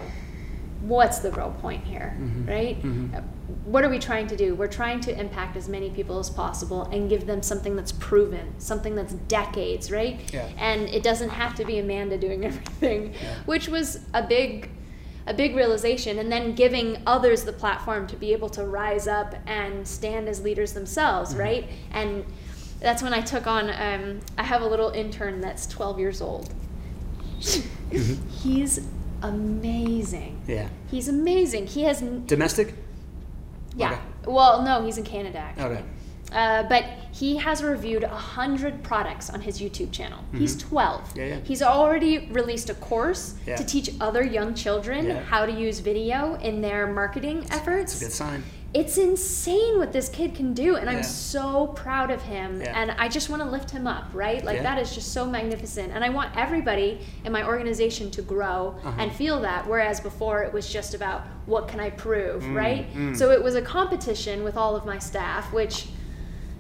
[0.82, 2.50] what's the real point here, Mm-hmm.
[2.50, 2.78] right?
[3.16, 3.22] Uh,
[3.66, 4.56] What are we trying to do?
[4.56, 8.54] We're trying to impact as many people as possible and give them something that's proven,
[8.60, 10.20] something that's decades, right?
[10.34, 10.50] Yeah.
[10.58, 13.14] And it doesn't have to be Amanda doing everything,
[13.46, 14.70] which was a big
[15.28, 19.36] a big realization and then giving others the platform to be able to rise up
[19.46, 21.68] and stand as leaders themselves, right?
[21.92, 22.24] And
[22.80, 26.54] that's when I took on um, I have a little intern that's 12 years old.
[28.30, 28.80] He's
[29.22, 30.42] amazing.
[30.48, 30.70] Yeah.
[30.90, 31.68] He's amazing.
[31.68, 32.74] He has n- Domestic?
[33.78, 33.92] Yeah.
[33.94, 34.02] Okay.
[34.28, 35.66] Well, no, he's in Canada actually.
[35.78, 35.84] Okay.
[36.34, 40.20] Uh, but he has reviewed a hundred products on his YouTube channel.
[40.34, 41.04] He's twelve.
[41.10, 41.20] Mm-hmm.
[41.20, 41.40] Yeah, yeah.
[41.46, 43.56] He's already released a course Yeah.
[43.56, 47.98] to teach other young children how to use video in their marketing efforts.
[48.02, 48.44] Good sign.
[48.74, 50.98] It's insane what this kid can do, and Yeah.
[50.98, 52.62] I'm so proud of him.
[52.62, 52.80] Yeah.
[52.80, 54.44] And I just want to lift him up, right?
[54.44, 54.64] Like Yeah.
[54.64, 55.94] that is just so magnificent.
[55.96, 58.92] And I want everybody in my organization to grow Uh-huh.
[59.00, 59.68] and feel that.
[59.68, 62.86] Whereas before it was just about what can I prove, Mm, right?
[63.18, 65.88] So it was a competition with all of my staff, which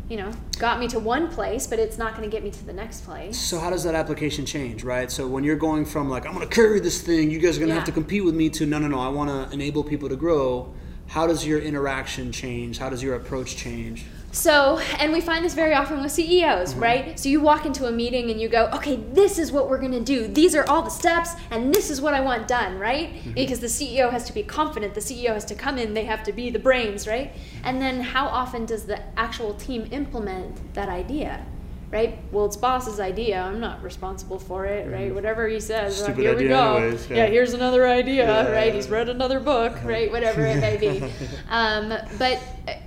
[0.09, 2.65] you know got me to one place, but it's not going to get me to
[2.65, 3.37] the next place.
[3.37, 5.11] So how does that application change, right?
[5.11, 7.59] So when you're going from like I'm going to carry this thing, you guys are
[7.59, 9.83] going to have to compete with me to no, no, no, I want to enable
[9.83, 10.73] people to grow.
[11.07, 12.77] How does your interaction change?
[12.77, 14.05] How does your approach change?
[14.33, 16.79] So, and we find this very often with CEOs, Mm-hmm.
[16.79, 17.19] right?
[17.19, 20.01] So you walk into a meeting and you go, okay, this is what we're gonna
[20.01, 20.27] do.
[20.27, 23.13] These are all the steps, and this is what I want done, right?
[23.13, 23.31] Mm-hmm.
[23.33, 26.23] Because the CEO has to be confident, the CEO has to come in, they have
[26.23, 27.33] to be the brains, right?
[27.63, 31.43] And then how often does the actual team implement that idea?
[31.89, 32.19] Right?
[32.33, 33.41] Well, it's boss's idea.
[33.41, 35.13] I'm not responsible for it, right?
[35.15, 36.03] Whatever he says, Mm-hmm.
[36.03, 36.75] Stupid here we go.
[36.75, 37.15] anyways, yeah.
[37.17, 37.25] yeah.
[37.27, 38.51] here's another idea, Yeah.
[38.51, 38.73] right?
[38.75, 40.11] He's read another book, right?
[40.11, 41.03] Whatever it may be.
[41.49, 42.43] Um, but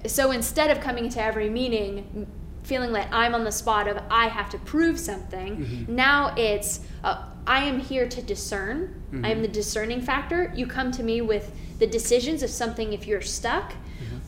[0.07, 2.27] so instead of coming to every meeting
[2.63, 5.95] feeling like I'm on the spot of I have to prove something, Mm-hmm.
[5.97, 9.03] now it's uh, I am here to discern.
[9.13, 9.25] I Mm-hmm.
[9.25, 10.53] am the discerning factor.
[10.55, 13.73] You come to me with the decisions of something if you're stuck.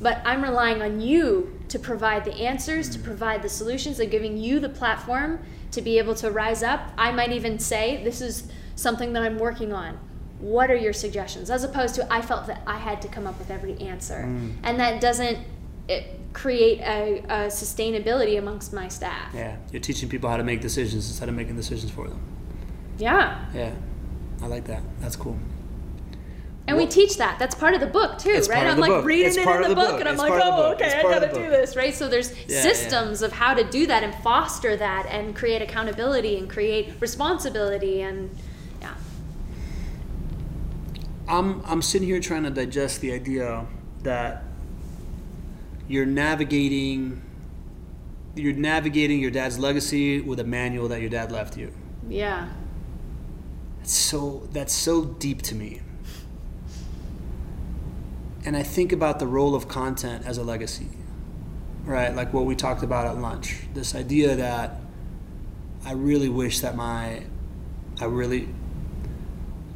[0.02, 4.36] But I'm relying on you to provide the answers, to provide the solutions, and giving
[4.36, 5.38] you the platform
[5.70, 6.92] to be able to rise up.
[6.98, 9.98] I might even say, This is something that I'm working on.
[10.40, 11.50] What are your suggestions?
[11.50, 14.24] As opposed to, I felt that I had to come up with every answer.
[14.26, 14.56] Mm.
[14.64, 15.38] And that doesn't
[15.88, 19.32] it create a, a sustainability amongst my staff.
[19.34, 22.20] Yeah, you're teaching people how to make decisions instead of making decisions for them.
[22.98, 23.44] Yeah.
[23.54, 23.74] Yeah,
[24.42, 24.82] I like that.
[25.00, 25.38] That's cool.
[26.68, 27.38] And we teach that.
[27.40, 28.66] That's part of the book too, right?
[28.66, 29.04] I'm like book.
[29.04, 30.00] reading It's it in the the book, book.
[30.00, 31.92] and I'm It's like, oh, okay, I gotta do this, right?
[31.92, 32.62] So there's yeah.
[32.62, 38.00] systems of how to do that and foster that and create accountability and create responsibility
[38.02, 38.30] and
[38.80, 38.94] yeah.
[41.28, 43.66] I'm I'm sitting here trying to digest the idea
[44.02, 44.44] that
[45.88, 47.22] you're navigating
[48.34, 51.72] you're navigating your dad's legacy with a manual that your dad left you.
[52.08, 52.48] Yeah.
[53.82, 55.80] It's so that's so deep to me.
[58.44, 60.88] And I think about the role of content as a legacy.
[61.84, 62.14] Right?
[62.14, 63.62] Like what we talked about at lunch.
[63.74, 64.80] This idea that
[65.84, 67.22] I really wish that my
[68.00, 68.48] I really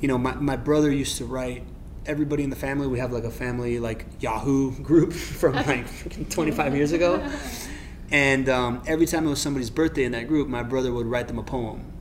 [0.00, 1.64] you know, my, my brother used to write
[2.04, 6.76] everybody in the family we have like a family like yahoo group from like 25
[6.76, 7.20] years ago
[8.12, 11.26] and um, every time it was somebody's birthday in that group my brother would write
[11.26, 11.92] them a poem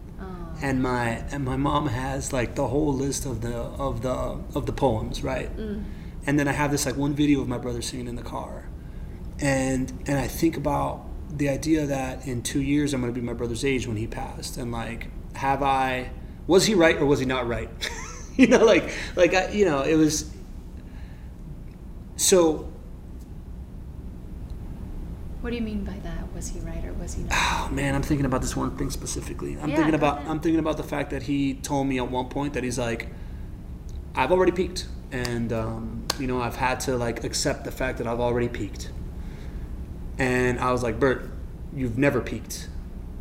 [0.62, 4.68] and my and my mom has like the whole list of the of the of
[4.68, 5.50] the poems right
[6.28, 8.68] and then i have this like one video of my brother singing in the car
[9.40, 11.06] and and i think about
[11.38, 14.08] the idea that in two years i'm going to be my brother's age when he
[14.08, 16.10] passed and like have i
[16.48, 17.70] was he right or was he not right
[18.38, 20.32] you know like like I, you know it was
[22.16, 22.70] so
[25.42, 26.34] What do you mean by that?
[26.34, 27.34] Was he right or was he not?
[27.34, 30.30] oh man i'm thinking about this one thing specifically i'm Yeah, thinking about ahead.
[30.32, 33.10] i'm thinking about the fact that he told me at one point that he's like
[34.16, 38.08] i've already peaked and um, you know i've had to like accept the fact that
[38.08, 38.92] i've already peaked.
[40.18, 41.30] And i was like bert
[41.74, 42.70] you've never peaked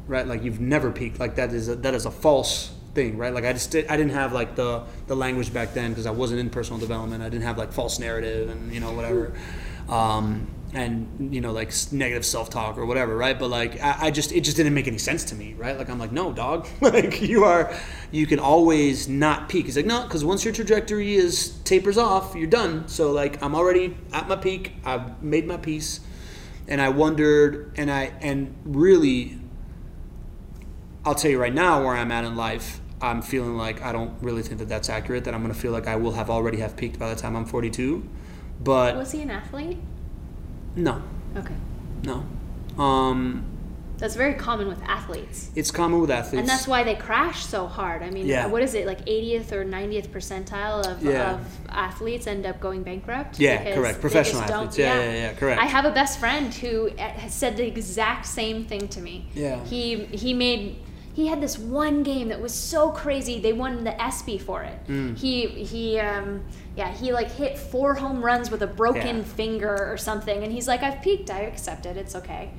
[0.07, 0.26] right?
[0.26, 1.18] Like you've never peaked.
[1.18, 3.35] Like that is a, that is a false thing right?
[3.35, 6.11] Like i just did, i didn't have like the the language back then because i
[6.11, 7.22] wasn't in personal development.
[7.22, 9.33] I didn't have like false narrative and you know whatever.
[9.88, 13.38] Um, and you know like negative self-talk or whatever right?
[13.38, 15.78] But like I, I just it just didn't make any sense to me right?
[15.78, 16.66] Like i'm like no dog.
[16.80, 17.72] Like you are
[18.10, 19.66] you can always not peak.
[19.66, 22.88] He's like no because once your trajectory is tapers off you're done.
[22.88, 24.72] So like i'm already at my peak.
[24.84, 26.00] I've made my peace.
[26.66, 29.38] And i wondered and i and really
[31.04, 34.14] i'll tell you right now where i'm at in life i'm feeling like i don't
[34.22, 36.56] really think that that's accurate that i'm going to feel like i will have already
[36.58, 38.08] have peaked by the time i'm 42
[38.62, 39.78] but Was he an athlete?
[40.76, 41.02] No
[41.37, 41.54] Okay.
[42.04, 42.24] no
[42.82, 43.44] um
[43.98, 45.50] That's very common with athletes.
[45.54, 48.02] it's common with athletes And that's why they crash so hard.
[48.02, 48.46] I mean, Yeah.
[48.48, 51.34] what is it, like 80th or 90th percentile of, Yeah.
[51.34, 53.38] of athletes end up going bankrupt?
[53.38, 54.00] Yeah, correct.
[54.00, 54.76] Professional athletes.
[54.76, 55.60] Yeah, yeah, yeah, correct.
[55.62, 59.26] I have a best friend who has said the exact same thing to me.
[59.34, 59.64] Yeah.
[59.64, 60.76] He he made
[61.14, 63.40] he had this one game that was so crazy.
[63.40, 64.79] They won the ESPY for it.
[64.88, 65.16] Mm.
[65.16, 66.44] He he um
[66.77, 69.22] yeah he like hit four home runs with a broken Yeah.
[69.22, 71.31] finger or something, and he's like, I've peaked.
[71.31, 71.96] I accept it.
[71.96, 72.50] It's okay.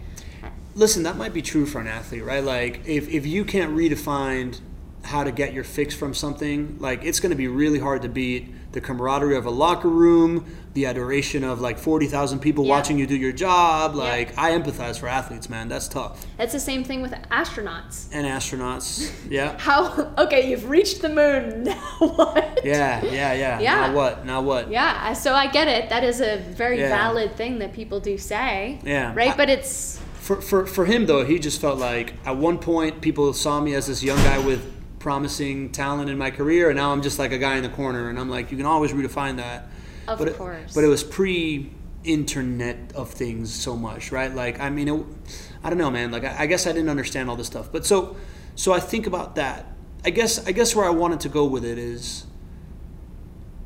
[0.75, 4.59] listen that might be true for an athlete right like if, if you can't redefine
[5.05, 8.09] how to get your fix from something like it's going to be really hard to
[8.09, 12.71] beat the camaraderie of a locker room the adoration of like 40,000 people Yeah.
[12.71, 14.01] watching you do your job Yeah.
[14.03, 18.07] like i empathize for athletes man that's tough That's the same thing with astronauts.
[18.11, 21.63] and astronauts yeah How okay, you've reached the moon.
[21.63, 22.59] Now what?
[22.65, 23.87] yeah yeah yeah Yeah.
[23.87, 25.89] now what now what Yeah, so I get it.
[25.89, 26.89] That is a very Yeah.
[26.89, 28.79] valid thing that people do say.
[28.83, 29.13] Yeah.
[29.15, 29.31] Right?
[29.31, 32.99] I- but it's for, for, for him though he just felt like at one point
[32.99, 34.61] people saw me as this young guy with
[35.05, 38.09] promising talent in my career and now i'm just like a guy in the corner
[38.09, 39.67] and i'm like you can always redefine that.
[40.07, 40.71] Of but course.
[40.71, 41.69] it, but it was pre
[42.03, 44.33] internet of things so much right?
[44.33, 45.05] Like i mean it,
[45.63, 46.09] i don't know man.
[46.09, 47.71] Like I, I guess i didn't understand all this stuff.
[47.71, 48.15] But so
[48.55, 49.67] so i think about that.
[50.03, 52.25] I guess i guess where i wanted to go with it is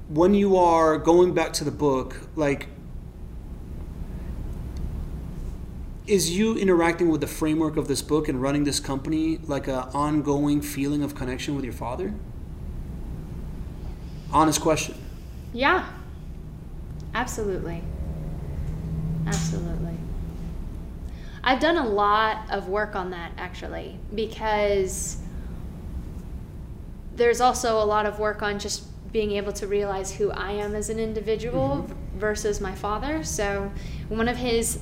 [0.09, 2.67] when you are going back to the book like
[6.09, 9.87] is you interacting with the framework of this book and running this company like a
[9.93, 12.13] ongoing feeling of connection with your father
[14.31, 14.95] honest question
[15.53, 15.85] yeah.
[17.13, 17.81] Absolutely.
[19.25, 19.95] Absolutely.
[21.43, 25.17] I've done a lot of work on that actually because
[27.15, 30.75] there's also a lot of work on just being able to realize who I am
[30.75, 32.19] as an individual mm-hmm.
[32.19, 33.23] versus my father.
[33.23, 33.71] So,
[34.09, 34.79] one of his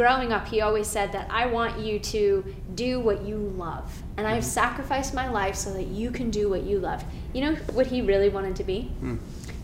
[0.00, 2.42] growing up, he always said that I want you to
[2.74, 4.02] do what you love.
[4.16, 4.50] And I've mm-hmm.
[4.50, 7.04] sacrificed my life so that you can do what you love.
[7.34, 8.84] You know what he really wanted to be?
[9.00, 9.16] Hmm.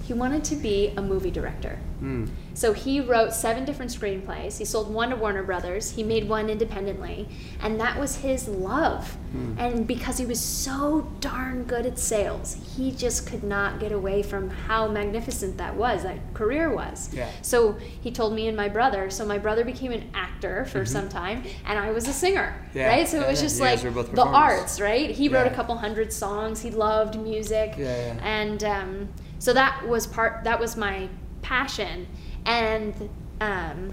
[0.04, 1.78] He wanted to be a movie director.
[2.00, 2.26] Hmm.
[2.56, 4.56] So he wrote seven different screenplays.
[4.56, 5.90] He sold one to Warner Brothers.
[5.90, 7.28] He made one independently.
[7.60, 9.18] And that was his love.
[9.58, 14.22] And because he was so darn good at sales, he just could not get away
[14.22, 17.12] from how magnificent that was, that career was.
[17.12, 17.30] Yeah.
[17.42, 19.10] So he told me and my brother.
[19.10, 22.54] So my brother became an actor for some time, and I was a singer.
[22.68, 22.78] Mm-hmm.
[22.78, 23.06] Yeah, Right?
[23.06, 25.10] So it was just like the arts, right?
[25.10, 26.62] He wrote a couple hundred songs.
[26.62, 27.74] He loved music.
[27.76, 28.18] Yeah, yeah.
[28.22, 30.44] And um, so that was part.
[30.44, 31.10] That was my
[31.42, 32.06] passion,
[32.46, 32.94] and
[33.40, 33.90] um,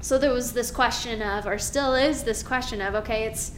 [0.00, 3.52] so there was this question of, or still is this question of, okay, it's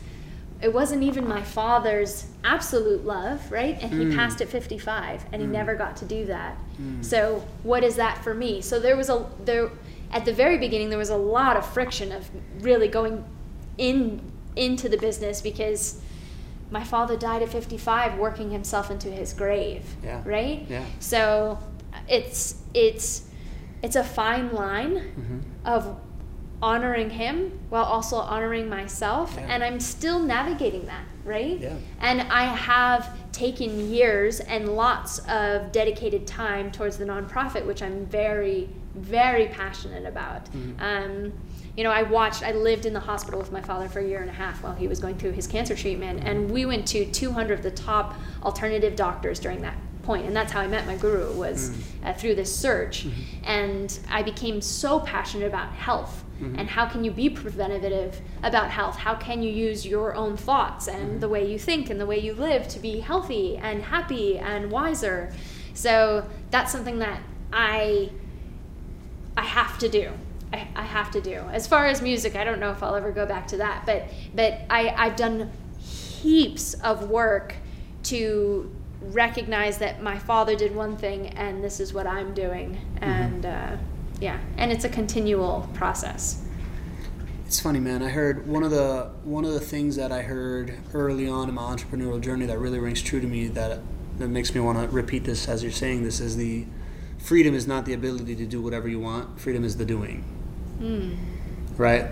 [0.62, 3.76] it wasn't even my father's absolute love, right?
[3.82, 4.14] And he Mm.
[4.16, 6.56] passed at 55 and he never got to do that.
[6.80, 7.04] Mm.
[7.04, 8.62] So, what is that for me?
[8.62, 9.70] So there was a there
[10.12, 12.28] at the very beginning there was a lot of friction of
[12.60, 13.24] really going
[13.78, 14.20] in
[14.56, 16.00] into the business because
[16.70, 20.22] my father died at 55 working himself into his grave, Yeah.
[20.24, 20.64] right?
[20.68, 20.84] Yeah.
[20.98, 21.58] So
[22.08, 23.28] it's it's
[23.84, 25.38] it's a fine line Mm-hmm.
[25.64, 25.96] of
[26.62, 27.36] honoring him
[27.68, 29.46] while also honoring myself Yeah.
[29.52, 31.58] and I'm still navigating that, right?
[31.60, 31.74] Yeah.
[32.00, 38.06] And I have taken years and lots of dedicated time towards the nonprofit which I'm
[38.06, 40.44] very very passionate about.
[40.46, 40.80] Mm-hmm.
[40.80, 41.32] Um,
[41.76, 44.20] you know, I watched, I lived in the hospital with my father for a year
[44.20, 46.20] and a half while he was going through his cancer treatment.
[46.24, 48.14] And we went to 200 of the top
[48.44, 50.26] alternative doctors during that point.
[50.26, 52.06] And that's how I met my guru was mm-hmm.
[52.06, 53.06] uh, through this search.
[53.06, 53.44] Mm-hmm.
[53.44, 56.24] And I became so passionate about health.
[56.40, 56.58] Mm-hmm.
[56.58, 58.96] And how can you be preventative about health?
[58.96, 62.18] How can you use your own thoughts and the way you think and the way
[62.18, 65.32] you live to be healthy and happy and wiser?
[65.74, 67.20] So that's something that
[67.52, 68.10] I
[69.36, 70.12] I have to do.
[70.52, 71.42] I, I have to do.
[71.50, 74.08] As far as music, I don't know if I'll ever go back to that, but
[74.34, 77.54] but I, I've done heaps of work
[78.04, 78.73] to
[79.10, 83.76] recognize that my father did one thing and this is what I'm doing, and uh,
[84.20, 86.44] yeah, and it's a continual process.
[87.46, 88.02] It's funny, man.
[88.02, 91.54] I heard one of the one of the things that I heard early on in
[91.54, 93.80] my entrepreneurial journey that really rings true to me that
[94.18, 96.66] that makes me want to repeat this as you're saying this is the
[97.18, 99.40] freedom is not the ability to do whatever you want.
[99.40, 100.24] Freedom is the doing.
[101.76, 102.06] Right?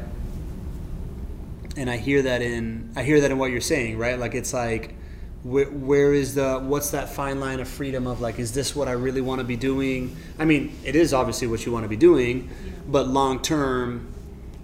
[1.77, 4.19] And I hear that in I hear that in what you're saying, right?
[4.19, 4.95] Like it's like
[5.43, 8.89] where, where is the what's that fine line of freedom of like is this what
[8.89, 10.17] I really want to be doing?
[10.39, 12.49] I mean, it is obviously what you want to be doing,
[12.87, 14.13] but long term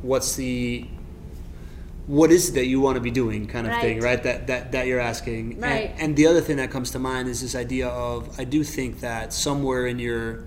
[0.03, 0.87] what's the
[2.07, 4.05] what is it that you want to be doing kind of thing Right.
[4.15, 5.91] right that that, that you're asking Right.
[5.91, 8.65] and, and the other thing that comes to mind is this idea of i do
[8.65, 10.45] think that somewhere in your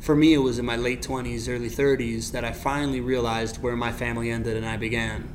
[0.00, 3.76] for me it was in my late 20s early 30s that i finally realized where
[3.76, 5.28] my family ended and i began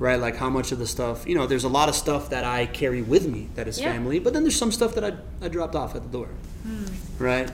[0.00, 2.42] right like how much of the stuff you know there's a lot of stuff that
[2.42, 3.92] i carry with me that is Yeah.
[3.92, 5.12] family but then there's some stuff that i,
[5.44, 6.28] I dropped off at the door
[7.18, 7.48] right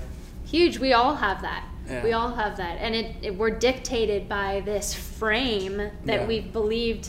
[0.46, 0.78] Huge.
[0.78, 1.64] We all have that.
[1.88, 2.04] Yeah.
[2.04, 6.26] We all have that, and it, it we're dictated by this frame that Yeah.
[6.26, 7.08] we've believed.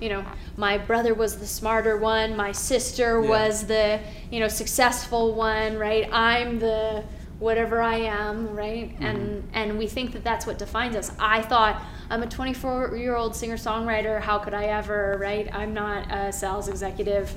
[0.00, 0.24] You know,
[0.56, 2.34] my brother was the smarter one.
[2.34, 5.76] My sister was the you know successful one.
[5.76, 6.08] Right.
[6.10, 7.04] I'm the
[7.38, 8.56] whatever I am.
[8.56, 8.88] Right.
[8.94, 9.04] Mm-hmm.
[9.04, 11.12] And and we think that that's what defines us.
[11.20, 14.20] I thought I'm a 24 year old singer songwriter.
[14.20, 15.18] How could I ever?
[15.20, 15.48] Right.
[15.52, 17.32] I'm not a sales executive,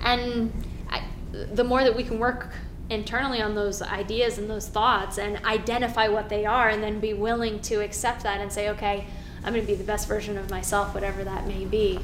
[0.00, 0.52] and
[0.88, 1.02] I,
[1.32, 2.52] the more that we can work
[2.90, 7.12] internally on those ideas and those thoughts and identify what they are and then be
[7.12, 9.06] willing to accept that and say okay
[9.44, 12.00] i'm going to be the best version of myself whatever that may be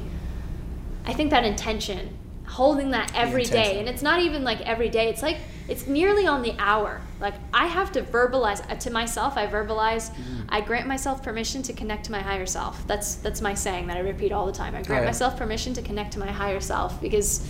[1.07, 5.09] i think that intention holding that every day and it's not even like every day
[5.09, 5.37] it's like
[5.67, 7.01] it's nearly on the hour.
[7.19, 10.11] Like i have to verbalize uh, to myself i verbalize
[10.49, 12.85] i grant myself permission to connect to my higher self.
[12.87, 14.75] That's that's my saying that i repeat all the time.
[14.75, 15.05] I grant Right.
[15.05, 17.47] myself permission to connect to my higher self because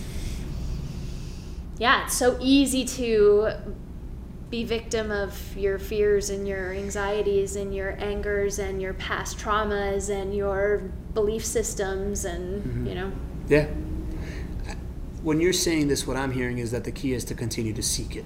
[1.78, 3.50] yeah, it's so easy to
[4.48, 10.08] be victim of your fears and your anxieties and your angers and your past traumas
[10.08, 10.78] and your
[11.14, 13.12] belief systems and you know?
[13.48, 13.66] Yeah
[15.26, 17.82] when you're saying this what i'm hearing is that the key is to continue to
[17.82, 18.24] seek it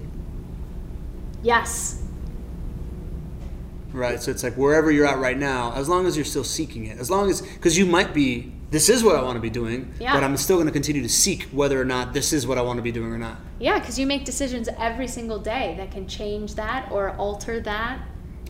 [1.43, 1.97] yes
[3.93, 4.21] Right.
[4.23, 6.97] So it's like wherever you're at right now, as long as you're still seeking it,
[6.97, 9.93] as long as, because you might be, this is what I want to be doing,
[9.99, 10.13] Yeah.
[10.13, 12.61] but I'm still going to continue to seek whether or not this is what I
[12.61, 13.37] want to be doing or not.
[13.59, 17.99] yeah because you make decisions every single day that can change that or alter that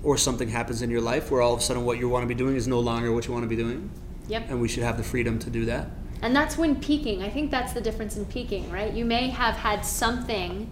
[0.04, 2.28] Or something happens in your life where all of a sudden what you want to
[2.28, 3.90] be doing is no longer what you want to be doing.
[4.28, 5.90] yep And we should have the freedom to do that.
[6.22, 7.24] And that's when peaking.
[7.24, 8.94] I think that's the difference in peaking, right?
[8.94, 10.70] You may have had something,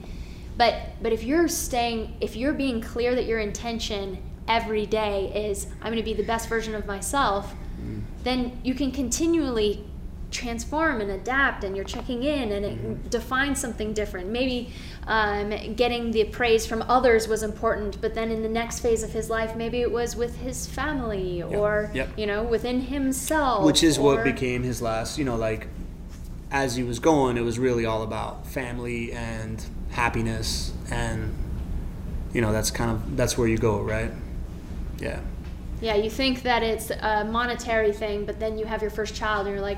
[0.58, 5.68] but but if you're staying, if you're being clear that your intention every day is
[5.82, 8.02] I'm going to be the best version of myself, mm.
[8.24, 9.86] then you can continually
[10.32, 14.72] transform and adapt and you're checking in and it defines something different maybe
[15.08, 19.12] um, getting the praise from others was important but then in the next phase of
[19.12, 22.10] his life maybe it was with his family or Yep.
[22.18, 25.68] you know within himself Which is what became his last, you know, like
[26.52, 30.74] as he was going, it was really all about family and happiness.
[30.90, 31.36] And,
[32.34, 34.12] you know, that's kind of, that's where you go, right?
[35.00, 35.20] Yeah.
[35.82, 39.46] Yeah, you think that it's a monetary thing, but then you have your first child
[39.48, 39.78] and you're like,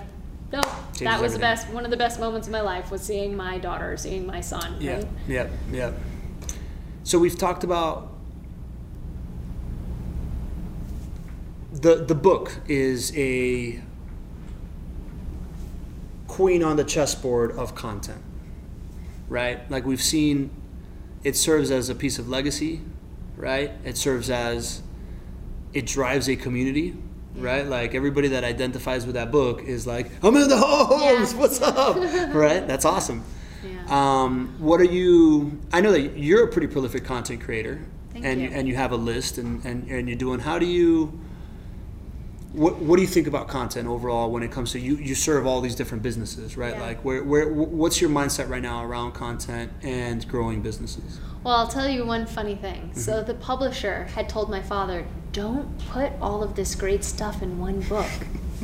[0.52, 0.62] no,
[1.00, 1.70] that was the best.
[1.70, 4.78] One of the best moments of my life was seeing my daughter, seeing my son.
[4.80, 5.08] Yeah, Right?
[5.28, 5.92] yeah, yeah.
[7.04, 8.12] So we've talked about
[11.74, 13.82] the the book is a
[16.28, 18.22] queen on the chessboard of content,
[19.30, 19.70] right?
[19.70, 20.50] Like we've seen,
[21.24, 22.82] it serves as a piece of legacy,
[23.36, 23.72] right?
[23.84, 24.82] It serves as,
[25.74, 26.96] it drives a community,
[27.36, 27.66] right?
[27.66, 31.40] Like everybody that identifies with that book is like, I'm in the homes, Yeah.
[31.40, 31.96] what's up,
[32.34, 32.66] right?
[32.68, 33.24] That's awesome.
[33.64, 33.80] Yeah.
[34.24, 35.60] Um, what are you?
[35.72, 37.80] I know that you're a pretty prolific content creator,
[38.14, 38.50] Thank and you.
[38.52, 40.40] and you have a list, and, and and you're doing.
[40.40, 41.20] How do you?
[42.54, 44.96] What What do you think about content overall when it comes to you?
[44.96, 46.74] You serve all these different businesses, right?
[46.74, 46.82] Yeah.
[46.82, 51.20] Like, where where what's your mindset right now around content and growing businesses?
[51.44, 52.90] Well, I'll tell you one funny thing.
[52.90, 53.00] Mm-hmm.
[53.00, 57.58] So the publisher had told my father, "Don't put all of this great stuff in
[57.58, 58.10] one book."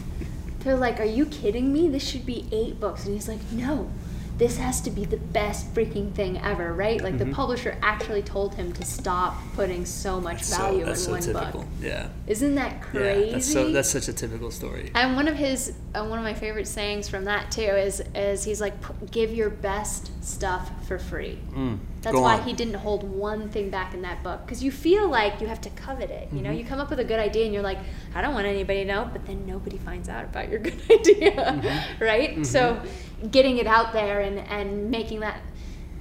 [0.60, 1.88] They're like, "Are you kidding me?
[1.88, 3.90] This should be eight books." And he's like, "No.
[4.38, 7.30] This has to be the best freaking thing ever, right?" Like Mm-hmm.
[7.30, 11.22] the publisher actually told him to stop putting so much value that's in so one
[11.22, 11.62] typical.
[11.62, 11.70] book.
[11.82, 12.10] Yeah.
[12.28, 13.26] Isn't that crazy?
[13.28, 13.32] Yeah.
[13.34, 13.72] That's so.
[13.72, 14.92] That's such a typical story.
[14.96, 18.44] And one of his, uh, one of my favorite sayings from that too is, is
[18.44, 21.40] he's like, "P- give your best stuff for free.
[22.02, 22.44] That's Go why on.
[22.44, 25.60] he didn't hold one thing back in that book because you feel like you have
[25.62, 26.30] to covet it.
[26.32, 26.60] You know, Mm-hmm.
[26.60, 27.80] you come up with a good idea and you're like,
[28.16, 31.32] I don't want anybody to know, but then nobody finds out about your good idea,
[31.32, 32.04] Mm-hmm.
[32.04, 32.46] right?
[32.46, 32.80] So,
[33.32, 35.42] getting it out there and and making that,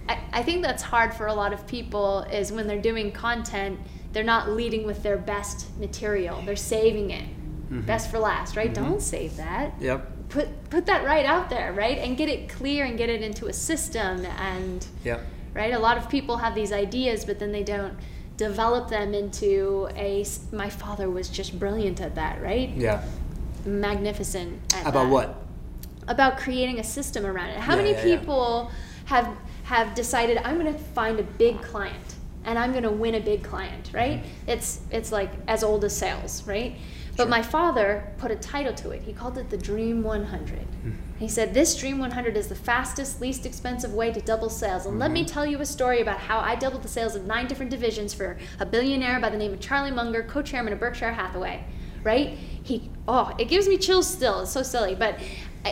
[0.09, 3.79] I, I think that's hard for a lot of people is when they're doing content,
[4.13, 6.43] they're not leading with their best material.
[6.45, 7.25] They're saving it,
[7.67, 7.81] Mm-hmm.
[7.81, 8.73] best for last, right?
[8.73, 10.29] Don't save that Yep.
[10.29, 11.99] put put that right out there, right?
[11.99, 15.21] And get it clear and get it into a system and Yep.
[15.53, 15.75] right?
[15.75, 17.95] A lot of people have these ideas but then they don't
[18.37, 22.69] develop them into a my father was just brilliant at that, right?
[22.77, 23.03] Yeah.
[23.65, 25.11] Magnificent at About that.
[25.11, 25.46] what?
[26.09, 27.59] About creating a system around it.
[27.59, 28.17] How Yeah, many yeah, yeah.
[28.17, 28.71] people
[29.07, 29.29] have
[29.65, 33.21] have decided I'm going to find a big client and I'm going to win a
[33.21, 34.23] big client, right?
[34.23, 34.51] Mm-hmm.
[34.51, 36.77] It's it's like as old as sales, right?
[37.17, 39.03] But my father put a title to it.
[39.03, 40.59] He called it the Dream 100.
[40.59, 40.91] Hmm.
[41.19, 44.85] He said, This Dream 100 is the fastest, least expensive way to double sales.
[44.85, 45.33] And let me mm-hmm.
[45.33, 48.37] tell you a story about how I doubled the sales of nine different divisions for
[48.61, 51.65] a billionaire by the name of Charlie Munger, co chairman of Berkshire Hathaway.
[52.05, 52.37] Right?
[52.63, 54.41] He, oh, it gives me chills still.
[54.41, 54.95] It's so silly.
[54.95, 55.19] But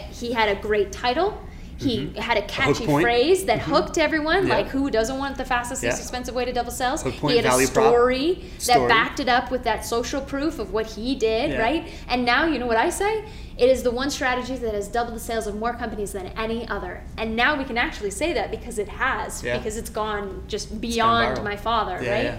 [0.02, 1.40] he had a great title.
[1.76, 2.16] He mm-hmm.
[2.18, 3.02] had a catchy point.
[3.02, 3.72] phrase that mm-hmm.
[3.72, 4.46] hooked everyone.
[4.46, 4.54] Yeah.
[4.54, 7.02] Like, who doesn't want the fastest, least expensive way to double sales?
[7.02, 8.78] Point, he had a prop, story, story.
[8.78, 11.58] that backed it up with that social proof of what he did, Yeah.
[11.60, 11.88] right?
[12.08, 13.24] And now, you know what I say?
[13.56, 16.68] It is the one strategy that has doubled the sales of more companies than any
[16.68, 17.02] other.
[17.16, 19.56] And now we can actually say that because it has, Yeah.
[19.56, 21.44] because it's gone just beyond viral.
[21.44, 22.24] my father, Yeah, right?
[22.24, 22.38] yeah.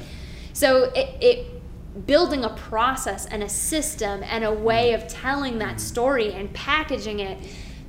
[0.54, 1.55] So it, it
[2.06, 7.20] building a process and a system and a way of telling that story and packaging
[7.20, 7.38] it,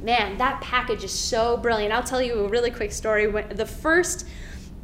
[0.00, 1.92] man, that package is so brilliant.
[1.92, 3.26] I'll tell you a really quick story.
[3.26, 4.26] When the first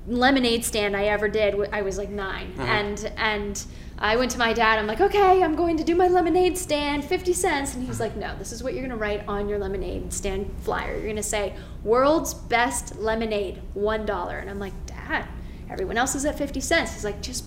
[0.09, 2.63] lemonade stand I ever did, I was like 9 Uh-huh.
[2.67, 3.65] and and
[3.99, 4.81] I went to my dad.
[4.81, 7.77] I'm like, okay, I'm going to do my lemonade stand, 50 cents.
[7.77, 10.53] And he's like, no, this is what you're going to write on your lemonade stand
[10.63, 10.95] flyer.
[10.95, 11.55] You're going to say,
[11.85, 14.41] world's best lemonade, $1.
[14.41, 15.29] And I'm like, dad,
[15.71, 16.95] everyone else is at 50 cents.
[16.95, 17.45] He's like, just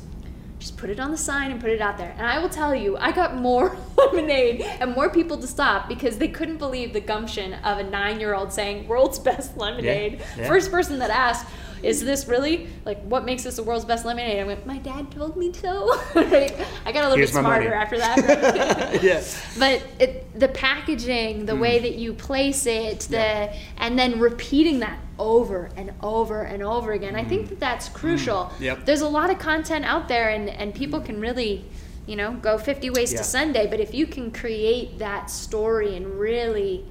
[0.65, 2.15] just put it on the sign and put it out there.
[2.17, 6.17] And I will tell you, I got more lemonade and more people to stop because
[6.17, 10.23] they couldn't believe the gumption of a nine year old saying, world's best lemonade.
[10.35, 10.47] yeah.
[10.47, 11.45] First person that asked,
[11.83, 14.39] is this really like what makes this the world's best lemonade?
[14.39, 15.95] I went, my dad told me so.
[16.15, 16.51] right?
[16.83, 19.03] I got a little Here's bit smarter after that.
[19.03, 19.23] Yeah.
[19.59, 21.59] but it, the packaging, the Hmm.
[21.59, 26.91] way that you place it, the and then repeating that over and over and over
[26.93, 27.15] again.
[27.15, 28.45] I think that that's crucial.
[28.45, 28.63] Hmm.
[28.63, 28.85] Yep.
[28.85, 31.65] There's a lot of content out there, and and people can really,
[32.05, 33.19] you know, go 50 ways Yeah.
[33.19, 33.67] to Sunday.
[33.67, 36.85] But if you can create that story and really,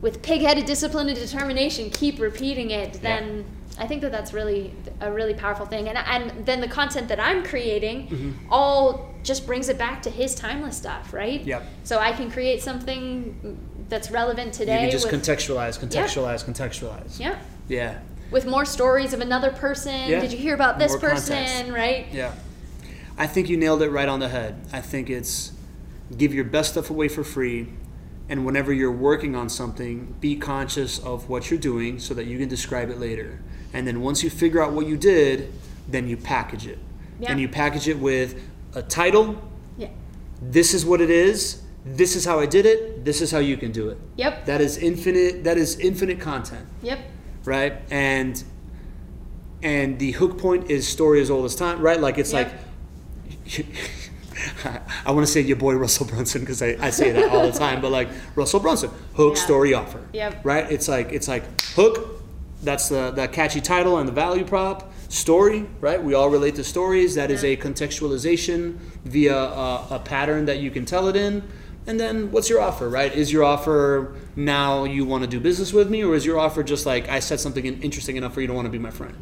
[0.00, 3.44] with pig-headed discipline and determination, keep repeating it, then.
[3.78, 7.18] I think that that's really a really powerful thing, and and then the content that
[7.18, 8.52] I'm creating Mm-hmm.
[8.52, 11.42] all just brings it back to his timeless stuff, right?
[11.42, 11.64] Yep.
[11.84, 13.58] So I can create something
[13.88, 14.78] that's relevant You today.
[14.80, 17.20] can just with, contextualize, contextualize, contextualize.
[17.20, 17.36] yeah,
[17.68, 17.98] Yeah.
[18.30, 20.08] with more stories of another person.
[20.08, 20.20] Yeah.
[20.20, 21.36] Did you hear about this More person?
[21.36, 21.72] context.
[21.72, 22.06] Right?
[22.12, 22.32] Yeah.
[23.18, 24.56] I think you nailed it right on the head.
[24.72, 25.52] I think it's
[26.16, 27.68] give your best stuff away for free.
[28.28, 32.38] And whenever you're working on something, be conscious of what you're doing so that you
[32.38, 33.40] can describe it later.
[33.74, 35.52] And then once you figure out what you did,
[35.88, 36.78] then you package it.
[37.20, 37.32] Yeah.
[37.32, 38.40] And you package it with
[38.74, 39.36] a title.
[39.76, 39.88] Yeah.
[40.40, 41.62] This is what it is.
[41.84, 43.04] This is how I did it.
[43.04, 43.98] This is how you can do it.
[44.16, 44.46] Yep.
[44.46, 45.44] That is infinite.
[45.44, 46.98] That is infinite content Yep.
[47.44, 47.74] right?
[47.90, 48.42] And
[49.62, 52.00] and the hook point is story as old as time, right?
[52.00, 52.52] Like it's Yep.
[52.52, 53.66] like
[55.04, 57.56] I want to say your boy Russell Brunson because I, I say that all the
[57.56, 59.42] time, but like Russell Brunson, hook, Yeah.
[59.44, 60.44] story, offer, Yep.
[60.44, 60.70] right?
[60.70, 61.44] It's like it's like
[61.74, 62.22] hook,
[62.62, 64.92] that's the the catchy title and the value prop.
[65.12, 66.02] Story, right?
[66.02, 67.16] We all relate to stories.
[67.16, 71.46] That is a contextualization via a, a pattern that you can tell it in.
[71.86, 73.14] And then what's your offer, right?
[73.14, 76.62] Is your offer now you want to do business with me, or is your offer
[76.62, 79.14] just like I said something interesting enough for you to want to be my friend,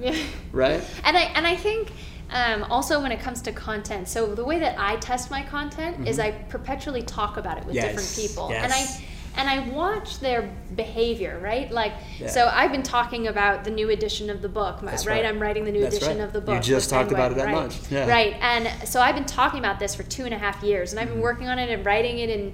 [0.00, 0.16] Yeah.
[0.52, 0.82] right?
[1.04, 1.92] And I and I think
[2.30, 6.08] um, also when it comes to content, so the way that I test my content
[6.08, 8.28] is I perpetually talk about it with different Mm-hmm.
[8.28, 8.64] People, yes.
[8.64, 9.04] and I
[9.36, 11.70] and I watch their behavior, right?
[11.70, 12.28] Like, Yeah.
[12.28, 15.06] so I've been talking about the new edition of the book, right?
[15.06, 15.24] right.
[15.24, 16.24] I'm writing the new That's edition right.
[16.24, 16.54] of the book.
[16.54, 17.54] You just talked about it that right?
[17.54, 17.78] much.
[17.90, 18.08] Yeah.
[18.08, 21.00] Right, and so I've been talking about this for two and a half years, and
[21.00, 21.14] I've Mm-hmm.
[21.16, 22.52] been working on it and writing it and.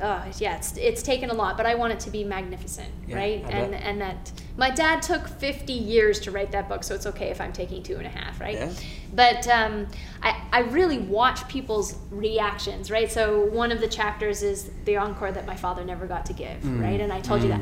[0.00, 3.16] Uh, yeah, it's, it's taken a lot, but I want it to be magnificent, Yeah,
[3.16, 3.44] right?
[3.44, 3.82] I And bet.
[3.82, 7.40] and that my dad took 50 years to write that book, so it's okay if
[7.40, 8.54] I'm taking two and a half, right?
[8.54, 8.72] Yeah.
[9.14, 9.86] But um,
[10.22, 13.10] I, I really watch people's reactions, right?
[13.10, 16.60] So one of the chapters is the encore that my father never got to give,
[16.62, 16.82] Mm.
[16.82, 17.00] right?
[17.00, 17.60] And I told you that.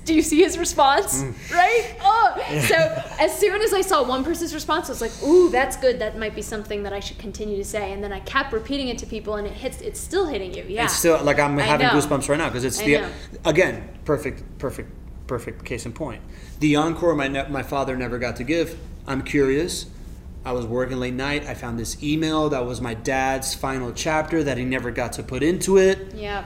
[0.00, 1.22] Do you see his response?
[1.22, 1.52] Mm.
[1.52, 1.96] Right?
[2.02, 2.34] Oh,
[2.68, 2.74] so
[3.20, 5.98] as soon as I saw one person's response, I was like, "Ooh, that's good.
[5.98, 8.88] That might be something that I should continue to say." And then I kept repeating
[8.88, 9.80] it to people, and it hits.
[9.80, 10.64] It's still hitting you.
[10.68, 10.84] Yeah.
[10.84, 13.10] It's still like I'm having goosebumps right now because it's I the know.
[13.44, 14.90] again perfect, perfect,
[15.26, 16.22] perfect case in point.
[16.60, 18.78] The encore my ne- my father never got to give.
[19.06, 19.86] I'm curious.
[20.46, 21.46] I was working late night.
[21.46, 25.22] I found this email that was my dad's final chapter that he never got to
[25.22, 26.14] put into it.
[26.14, 26.44] Yeah.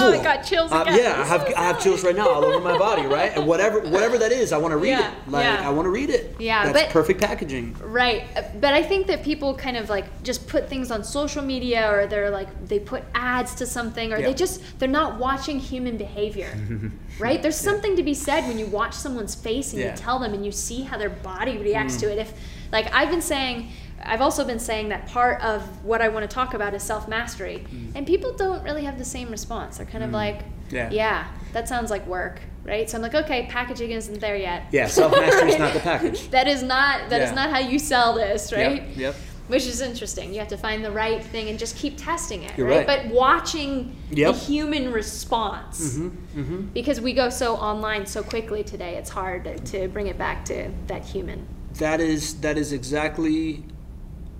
[0.00, 2.60] Oh, I got chills Uh, yeah, I have I have chills right now all over
[2.60, 3.32] my body, right?
[3.36, 5.28] And whatever whatever that is, I want to read Yeah, it.
[5.30, 5.68] Like yeah.
[5.68, 6.34] I want to read it.
[6.38, 7.76] Yeah, that's but- perfect packaging.
[7.82, 8.24] Right,
[8.60, 12.06] but I think that people kind of like just put things on social media, or
[12.06, 14.28] they're like they put ads to something, or Yeah.
[14.28, 16.56] they just they're not watching human behavior.
[17.18, 17.42] right?
[17.42, 19.82] There's something to be said when you watch someone's face and.
[19.82, 19.90] Mm.
[19.90, 22.18] you tell them, and you see how their body reacts to it.
[22.18, 22.32] If
[22.72, 23.70] like I've been saying.
[24.02, 27.08] I've also been saying that part of what I want to talk about is self
[27.08, 27.92] mastery, Mm.
[27.94, 29.78] and people don't really have the same response.
[29.78, 30.90] They're kind of like, Yeah.
[30.90, 32.88] yeah, that sounds like work, right?
[32.90, 34.64] So I'm like, okay, packaging isn't there yet.
[34.70, 36.28] Yeah, self mastery is not the package.
[36.30, 37.34] That is not that is Yeah.
[37.34, 38.82] not how you sell this, right?
[38.82, 39.14] Yep, yep.
[39.48, 40.32] Which is interesting.
[40.32, 42.86] You have to find the right thing and just keep testing it, You're right?
[42.86, 43.04] right.
[43.04, 44.34] But watching Yep.
[44.34, 49.58] the human response, Mm-hmm, because we go so online so quickly today, it's hard to,
[49.58, 51.46] to bring it back to that human.
[51.78, 53.62] that is that is exactly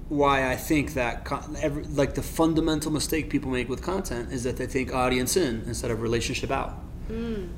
[0.09, 4.45] why I think that con- every, like the fundamental mistake people make with content is
[4.45, 6.79] that they think audience in instead of relationship out.
[7.11, 7.49] Mm.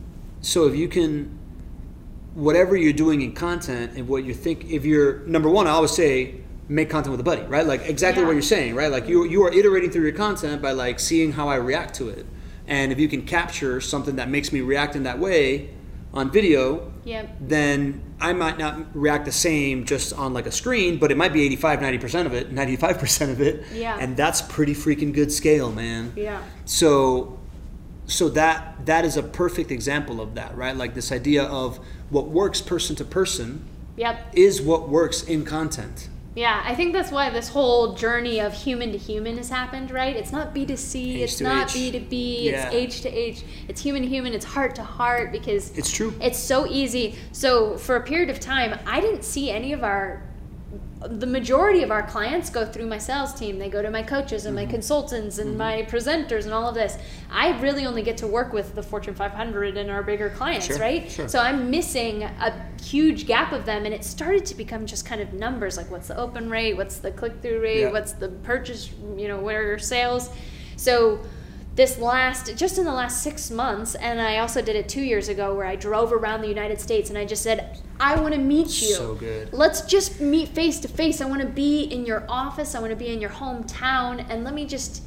[0.40, 1.38] So if you can,
[2.34, 5.90] whatever you're doing in content and what you think, if you're number one, I always
[5.90, 7.66] say make content with a buddy, right?
[7.66, 8.90] Like exactly what you're saying, right?
[8.90, 12.08] Like you you are iterating through your content by like seeing how I react to
[12.08, 12.26] it,
[12.66, 15.70] and if you can capture something that makes me react in that way
[16.18, 17.36] on video, Yep.
[17.40, 21.32] then I might not react the same just on like a screen, but it might
[21.32, 23.64] be 85, 90% of it, 95% of it.
[23.72, 23.96] Yeah.
[23.98, 26.12] And that's pretty freaking good scale, man.
[26.16, 26.42] Yeah.
[26.64, 27.38] So
[28.06, 30.74] so that that is a perfect example of that, right?
[30.76, 31.78] Like this idea of
[32.10, 33.64] what works person to person
[33.96, 34.16] Yep.
[34.32, 36.08] is what works in content.
[36.38, 40.14] Yeah, I think that's why this whole journey of human to human has happened, right?
[40.14, 41.92] It's not B2C, H it's to not H.
[41.92, 42.70] B2B, Yeah.
[42.70, 46.14] it's H to H, it's human to human, it's heart to heart because It's true.
[46.20, 47.16] It's so easy.
[47.32, 50.22] So for a period of time, I didn't see any of our
[51.06, 53.58] the majority of our clients go through my sales team.
[53.58, 54.72] They go to my coaches and my Mm-hmm.
[54.72, 56.98] consultants and my presenters and all of this.
[57.30, 60.78] I really only get to work with the Fortune 500 and our bigger clients, Sure,
[60.78, 61.08] right?
[61.10, 61.28] sure.
[61.28, 65.20] So I'm missing a huge gap of them, and it started to become just kind
[65.20, 67.92] of numbers like what's the open rate, what's the click through rate, Yeah.
[67.92, 70.30] what's the purchase, you know, what are your sales?
[70.76, 71.20] So
[71.78, 75.28] this last, just in the last six months, and I also did it two years
[75.28, 78.40] ago where I drove around the United States and I just said, I want to
[78.40, 78.94] meet you.
[78.96, 79.52] So good.
[79.52, 81.20] Let's just meet face to face.
[81.20, 82.74] I want to be in your office.
[82.74, 85.04] I want to be in your hometown, and let me just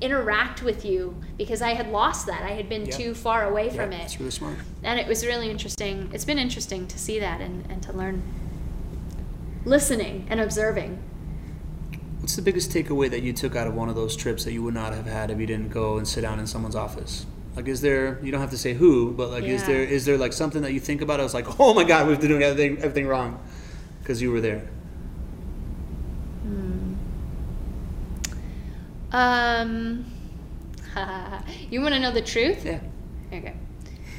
[0.00, 2.42] interact with you because I had lost that.
[2.42, 2.96] I had been Yeah.
[2.96, 4.56] too far away from it It's really smart.
[4.82, 6.10] and it was really interesting.
[6.12, 8.22] It's been interesting to see that and, and to learn
[9.64, 10.98] listening and observing.
[12.28, 14.62] What's the biggest takeaway that you took out of one of those trips that you
[14.62, 17.24] would not have had if you didn't go and sit down in someone's office?
[17.56, 18.22] Like, is there?
[18.22, 19.82] You don't have to say who, but like, is there?
[19.82, 21.20] Is there like something that you think about?
[21.20, 23.42] I was like, oh my god, we've been doing everything, everything wrong,
[24.02, 24.68] because you were there.
[29.10, 30.04] Um,
[31.70, 32.62] you want to know the truth?
[32.62, 32.80] Yeah.
[33.32, 33.54] Okay.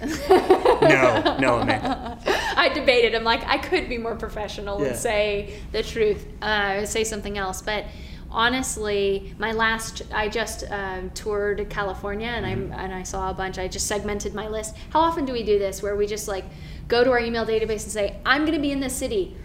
[0.01, 2.17] No, no, man.
[2.55, 3.15] I debated.
[3.15, 4.87] I'm like, I could be more professional Yeah.
[4.89, 7.61] and say the truth, uh, say something else.
[7.61, 7.85] But
[8.31, 12.73] honestly, my last, I just um, toured California and Mm-hmm.
[12.73, 13.57] I and I saw a bunch.
[13.57, 14.75] I just segmented my list.
[14.91, 16.45] How often do we do this, where we just like
[16.87, 19.35] go to our email database and say, I'm going to be in this city.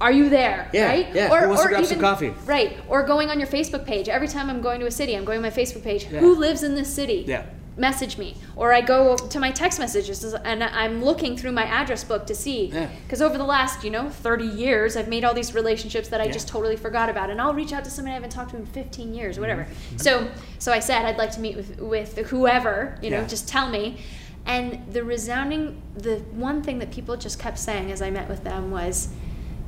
[0.00, 0.70] Are you there?
[0.72, 1.12] Yeah, right?
[1.12, 1.28] yeah.
[1.28, 2.32] To grab some coffee?
[2.44, 2.78] Right.
[2.88, 4.08] Or going on your Facebook page.
[4.08, 6.04] Every time I'm going to a city, I'm going to my Facebook page.
[6.04, 6.20] Yeah.
[6.20, 7.24] Who lives in this city?
[7.26, 7.46] Yeah.
[7.78, 12.02] Message me or I go to my text messages and I'm looking through my address
[12.04, 12.88] book to see Yeah.
[13.06, 16.24] because over the last you know 30 years I've made all these relationships that I
[16.24, 16.32] Yeah.
[16.32, 18.66] just totally forgot about and I'll reach out to somebody I haven't talked to in
[18.66, 19.98] 15 years or whatever Mm-hmm.
[19.98, 23.26] so so I said I'd like to meet with with whoever you know Yeah.
[23.28, 23.98] just tell me
[24.44, 28.42] and the resounding the one thing that people just kept saying as I met with
[28.44, 29.08] them was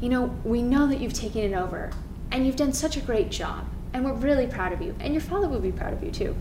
[0.00, 1.90] you know we know that you've taken it over
[2.32, 5.20] and you've done such a great job and we're really proud of you and your
[5.20, 6.34] father would be proud of you too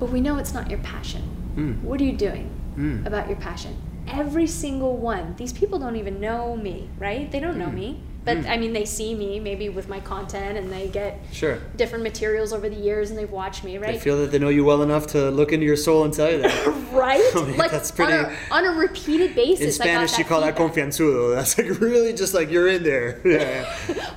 [0.00, 1.22] but we know it's not your passion.
[1.56, 1.82] Mm.
[1.82, 3.06] What are you doing Mm.
[3.06, 3.76] about your passion?
[4.08, 5.34] Every single one.
[5.36, 7.30] These people don't even know me, right?
[7.30, 7.74] They don't know Mm.
[7.74, 8.00] me.
[8.22, 8.50] But Mm.
[8.50, 11.56] I mean, they see me maybe with my content and they get Sure.
[11.76, 13.98] different materials over the years and they've watched me, right?
[14.00, 16.42] feel that they know you well enough to look into your soul and tell you
[16.42, 16.74] that.
[16.92, 17.22] right?
[17.34, 19.64] I mean, like that's on, a, on a repeated basis.
[19.66, 21.34] In Spanish, you call that confianzudo.
[21.34, 23.20] That's like really just like you're in there.
[23.24, 23.64] Yeah.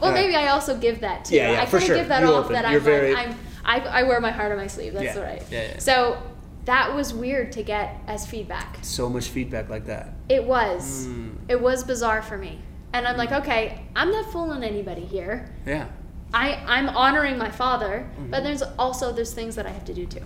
[0.01, 0.21] Well, Yeah.
[0.21, 1.35] maybe I also give that too.
[1.35, 1.95] Yeah, yeah, I kind of sure.
[1.95, 2.53] give that You off open.
[2.53, 4.93] that You're I'm very- like I'm I, I wear my heart on my sleeve.
[4.93, 5.19] That's Yeah.
[5.21, 5.43] right.
[5.49, 5.79] Yeah, yeah.
[5.79, 6.21] So
[6.65, 8.79] that was weird to get as feedback.
[8.81, 10.09] So much feedback like that.
[10.29, 11.07] It was.
[11.07, 11.35] Mm.
[11.47, 12.59] It was bizarre for me.
[12.93, 15.49] And I'm like, okay, I'm not fooling anybody here.
[15.65, 15.87] Yeah.
[16.33, 18.31] I, I'm honoring my father, Mm-hmm.
[18.31, 20.21] but there's also there's things that I have to do too.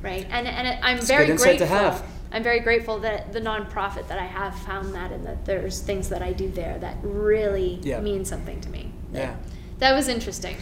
[0.00, 0.26] Right?
[0.30, 1.76] And and it, I'm It's very insight to grateful.
[1.76, 2.04] have.
[2.32, 6.08] I'm very grateful that the nonprofit that I have found that and that there's things
[6.08, 8.00] that I do there that really Yeah.
[8.00, 8.90] mean something to me.
[9.12, 9.36] Yeah.
[9.78, 10.56] That was interesting.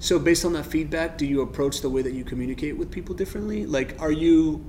[0.00, 3.14] So based on that feedback, do you approach the way that you communicate with people
[3.14, 3.66] differently?
[3.66, 4.64] Like, are you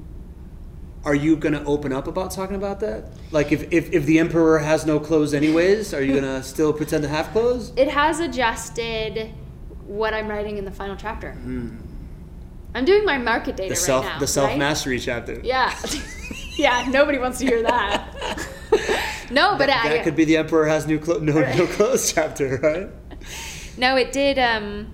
[1.04, 3.06] are you gonna open up about talking about that?
[3.32, 7.04] Like, if if, if the emperor has no clothes anyways, are you gonna still pretend
[7.04, 7.72] to have clothes?
[7.78, 9.34] It has adjusted
[9.88, 11.32] what I'm writing in the final chapter.
[12.74, 13.70] I'm doing my market data.
[13.70, 14.20] The self right now.
[14.20, 14.60] the self right?
[14.60, 15.40] mastery chapter.
[15.44, 15.74] Yeah.
[16.58, 18.16] yeah, nobody wants to hear that.
[19.32, 22.12] no, but that, I, that could be the emperor has new clo- no no clothes
[22.12, 22.90] chapter, right?
[23.78, 24.92] No, it did um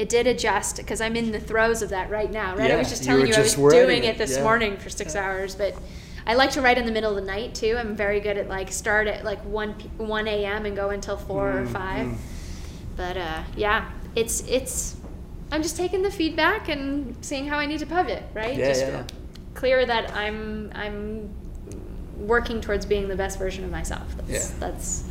[0.00, 2.70] it did adjust because I'm in the throes of that right now, right?
[2.70, 4.42] I was just telling were you, I was doing it, it this yeah.
[4.42, 5.74] morning for 6 hours, but
[6.26, 7.76] I like to write in the middle of the night too.
[7.78, 10.64] I'm very good at like start at like 1 1 a.m.
[10.64, 12.18] and go until 4 Mm, or 5.
[12.96, 14.96] But uh yeah, it's it's
[15.52, 18.56] I'm just taking the feedback and seeing how I need to pivot, right?
[18.56, 19.04] Yeah, just yeah, yeah.
[19.54, 21.28] clear that I'm I'm
[22.16, 24.06] working towards being the best version of myself.
[24.16, 24.56] That's Yeah.
[24.60, 25.04] that's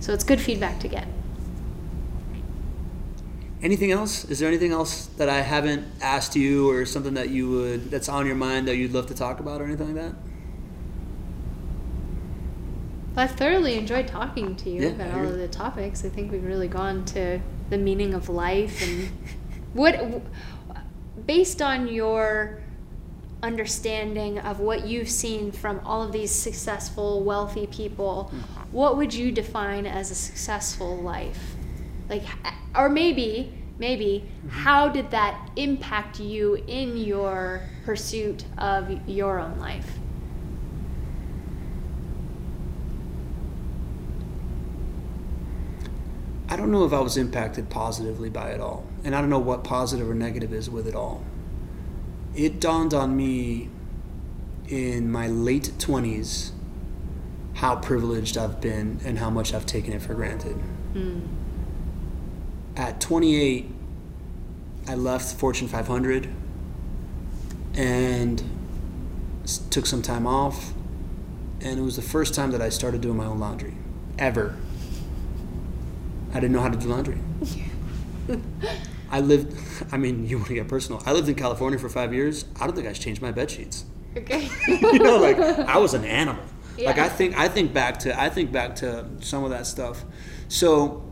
[0.00, 1.06] so it's good feedback to get.
[3.62, 4.24] Anything else?
[4.26, 8.08] Is there anything else that I haven't asked you, or something that you would that's
[8.08, 10.14] on your mind that you'd love to talk about, or anything like that?
[13.16, 16.04] I've thoroughly enjoyed talking to you Yeah, about all of the topics.
[16.04, 17.40] I think we've really gone to
[17.70, 19.08] the meaning of life and
[19.72, 20.22] what,
[21.26, 22.60] based on your
[23.42, 28.72] understanding of what you've seen from all of these successful, wealthy people, mm-hmm.
[28.72, 31.55] what would you define as a successful life?
[32.08, 32.24] Like,
[32.74, 34.48] or maybe, maybe, mm-hmm.
[34.48, 39.98] how did that impact you in your pursuit of your own life?
[46.48, 49.38] I don't know if I was impacted positively by it all, and I don't know
[49.38, 51.24] what positive or negative is with it all.
[52.36, 53.68] It dawned on me
[54.68, 56.52] in my late 20s
[57.54, 60.56] how privileged I've been and how much I've taken it for granted.
[60.92, 61.20] Hmm.
[62.76, 63.70] At 28,
[64.88, 66.28] I left Fortune 500
[67.74, 68.42] and
[69.70, 70.72] took some time off,
[71.60, 73.74] and it was the first time that I started doing my own laundry,
[74.18, 74.56] ever.
[76.32, 77.18] I didn't know how to do laundry.
[79.10, 79.56] I lived,
[79.92, 81.02] I mean, you want to get personal.
[81.06, 82.44] I lived in California for five years.
[82.60, 83.84] I don't think I changed my bed sheets.
[84.16, 84.50] Okay.
[84.68, 86.42] you know, like I was an animal.
[86.76, 86.90] Yeah.
[86.90, 90.04] Like I think, I think back to, I think back to some of that stuff.
[90.48, 91.05] So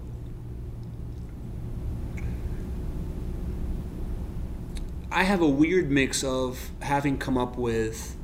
[5.14, 8.16] I have a weird mix of having come up with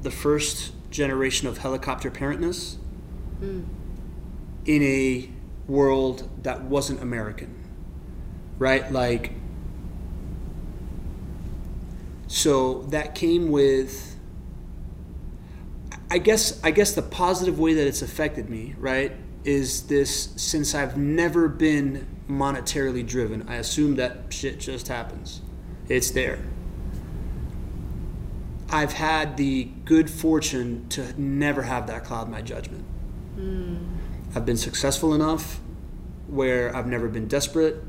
[0.00, 2.76] the first generation of helicopter parentness
[4.64, 5.28] in a
[5.68, 7.54] world that wasn't American,
[8.58, 8.90] right?
[8.90, 9.32] Like,
[12.26, 14.16] so that came with,
[16.10, 19.12] I guess, I guess the positive way that it's affected me, right,
[19.44, 25.42] is this since I've never been monetarily driven, I assume that shit just happens.
[25.90, 26.38] It's there.
[28.70, 32.84] I've had the good fortune to never have that cloud my judgment.
[33.34, 33.76] Hmm.
[34.34, 35.58] I've been successful enough
[36.28, 37.82] where I've never been desperate.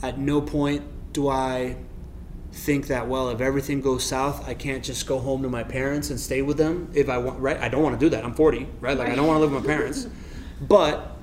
[0.00, 1.76] At no point do I
[2.52, 6.10] think that well if everything goes south I can't just go home to my parents
[6.10, 8.34] and stay with them if I want right I don't want to do that I'm
[8.34, 10.08] 40 right like I don't want to live with my parents
[10.60, 11.16] but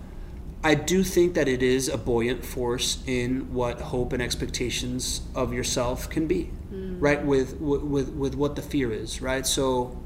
[0.64, 5.54] I do think that it is a buoyant force in what hope and expectations of
[5.54, 6.98] yourself can be, mm.
[7.00, 7.24] right?
[7.24, 9.46] With, with with what the fear is, right?
[9.46, 10.02] So,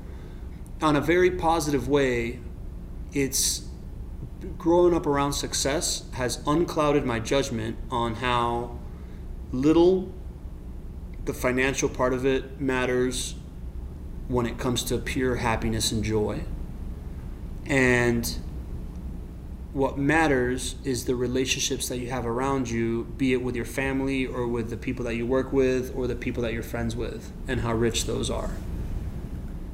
[0.82, 2.39] on a very positive way,
[3.14, 3.68] it's
[4.58, 8.78] growing up around success has unclouded my judgment on how
[9.52, 10.12] little
[11.26, 13.36] the financial part of it matters
[14.28, 16.43] when it comes to pure happiness and joy.
[17.66, 18.38] And
[19.74, 24.26] what matters is the relationships that you have around you, be it with your family
[24.26, 27.32] or with the people that you work with or the people that you're friends with,
[27.47, 28.51] and how rich those are.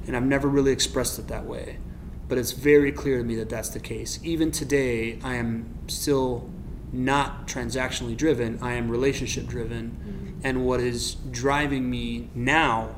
[0.06, 1.80] And I've never really expressed it that way,
[2.28, 4.20] but it's very clear to me that that's the case.
[4.24, 6.48] Even today, I am still
[6.94, 9.92] not transactionally driven, I am relationship driven.
[9.92, 10.40] Mm-hmm.
[10.44, 12.96] And what is driving me now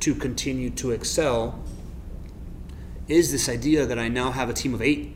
[0.00, 1.58] to continue to excel
[3.08, 5.15] is this idea that I now have a team of eight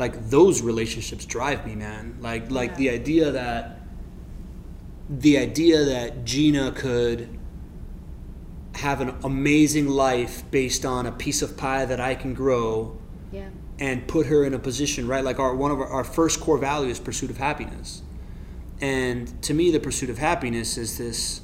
[0.00, 2.76] like those relationships drive me man like like Yeah.
[2.78, 3.78] the idea that
[5.08, 7.28] the idea that gina could
[8.76, 12.96] have an amazing life based on a piece of pie that i can grow
[13.30, 13.50] Yeah.
[13.78, 16.58] and put her in a position right like our one of our, our first core
[16.58, 18.02] value is pursuit of happiness
[18.80, 21.42] and to me the pursuit of happiness is this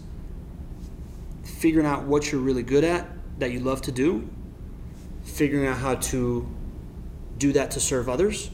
[1.44, 3.06] figuring out what you're really good at
[3.38, 4.26] that you love to do
[5.24, 6.48] figuring out how to
[7.38, 8.50] do that to serve others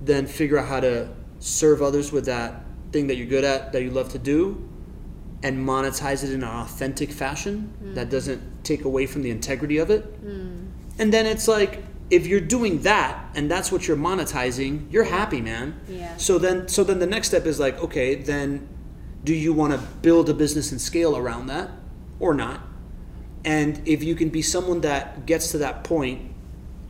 [0.00, 1.08] then figure out how to
[1.38, 2.62] serve others with that
[2.92, 4.66] thing that you're good at that you love to do
[5.42, 7.94] and monetize it in an authentic fashion mm.
[7.94, 10.24] that doesn't take away from the integrity of it.
[10.24, 10.70] Mm.
[10.98, 15.40] And then it's like if you're doing that and that's what you're monetizing you're happy
[15.40, 15.80] man.
[15.88, 16.16] Yeah.
[16.16, 18.68] so then so then the next step is like okay then
[19.22, 21.70] do you want to build a business and scale around that
[22.18, 22.60] or not?
[23.44, 26.29] And if you can be someone that gets to that point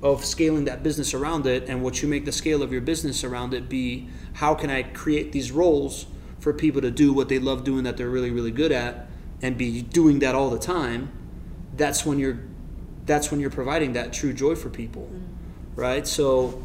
[0.02, 3.22] of scaling that business around it and what you make the scale of your business
[3.22, 6.06] around it be how can i create these roles
[6.38, 9.08] for people to do what they love doing that they're really really good at
[9.42, 11.10] and be doing that all the time
[11.76, 12.40] that's when you're
[13.04, 15.10] that's when you're providing that true joy for people
[15.76, 16.06] right?
[16.06, 16.62] So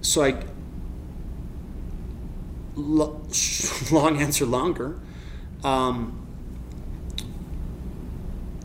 [0.00, 0.42] so i
[3.90, 4.98] long answer longer.
[5.64, 6.25] Um,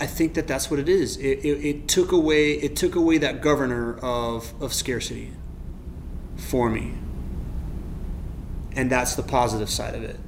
[0.02, 1.18] I think that that's what it is.
[1.18, 5.32] It, it, it took away it took away that governor of of scarcity
[6.38, 6.96] for me,
[8.76, 10.20] and that's the positive side of it.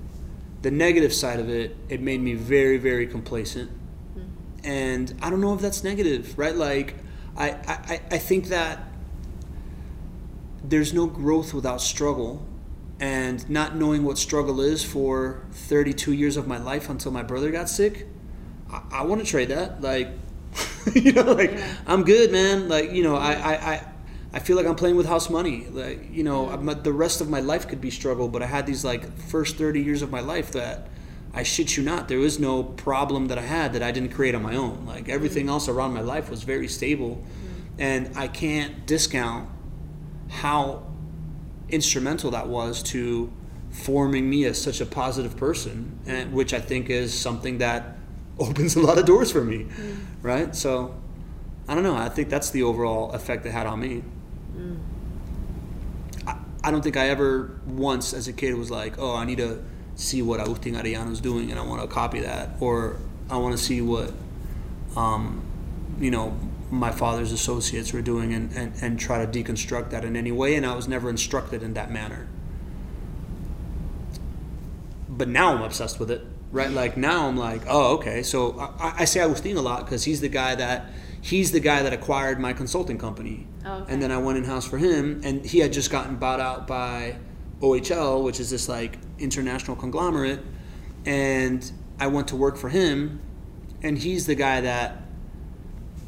[0.62, 3.72] The negative side of it, it made me very very complacent,
[4.16, 4.30] mm-hmm.
[4.64, 6.56] and I don't know if that's negative, right?
[6.56, 6.94] Like
[7.36, 8.78] I I, I think that
[10.64, 12.46] there's no growth without struggle.
[13.00, 17.52] And not knowing what struggle is for 32 years of my life until my brother
[17.52, 18.08] got sick,
[18.74, 19.82] I, I want to trade that.
[19.82, 20.10] Like,
[20.96, 22.68] you know, like I'm good, man.
[22.68, 23.88] Like, you know, I, I, I,
[24.34, 25.68] I feel like I'm playing with house money.
[25.70, 28.66] Like, you know, I'm, the rest of my life could be struggle, but I had
[28.66, 30.88] these like first 30 years of my life that
[31.34, 34.36] I shit you not, there was no problem that I had that I didn't create
[34.36, 34.86] on my own.
[34.86, 35.54] Like everything mm-hmm.
[35.54, 37.82] else around my life was very stable, mm-hmm.
[37.82, 39.50] and I can't discount
[40.30, 40.84] how
[41.70, 43.32] instrumental that was to
[43.72, 47.93] forming me as such a positive person, and which I think is something that
[48.40, 49.68] opens a lot of doors for me,
[50.22, 50.56] right?
[50.56, 50.96] So,
[51.68, 51.96] I don't know.
[51.96, 54.04] I think that's the overall effect it had on me.
[56.28, 59.38] I, I don't think I ever once, as a kid, was like, "Oh, I need
[59.38, 59.64] to
[59.96, 62.98] see what Agustin Arellano's doing, and I want to copy that," or
[63.30, 64.14] "I want to see what,
[64.96, 65.44] um,
[66.00, 66.38] you know."
[66.72, 70.56] my father's associates were doing and, and, and try to deconstruct that in any way
[70.56, 72.28] and i was never instructed in that manner
[75.08, 78.90] but now i'm obsessed with it right like now i'm like oh okay so i,
[78.90, 80.90] say I say agustin a lot because he's the guy that
[81.20, 83.94] he's the guy that acquired my consulting company Oh, okay.
[83.94, 86.68] and then i went in house for him and he had just gotten bought out
[86.68, 87.18] by
[87.62, 90.40] OHL which is this like international conglomerate
[91.06, 93.22] and i went to work for him
[93.84, 95.04] and he's the guy that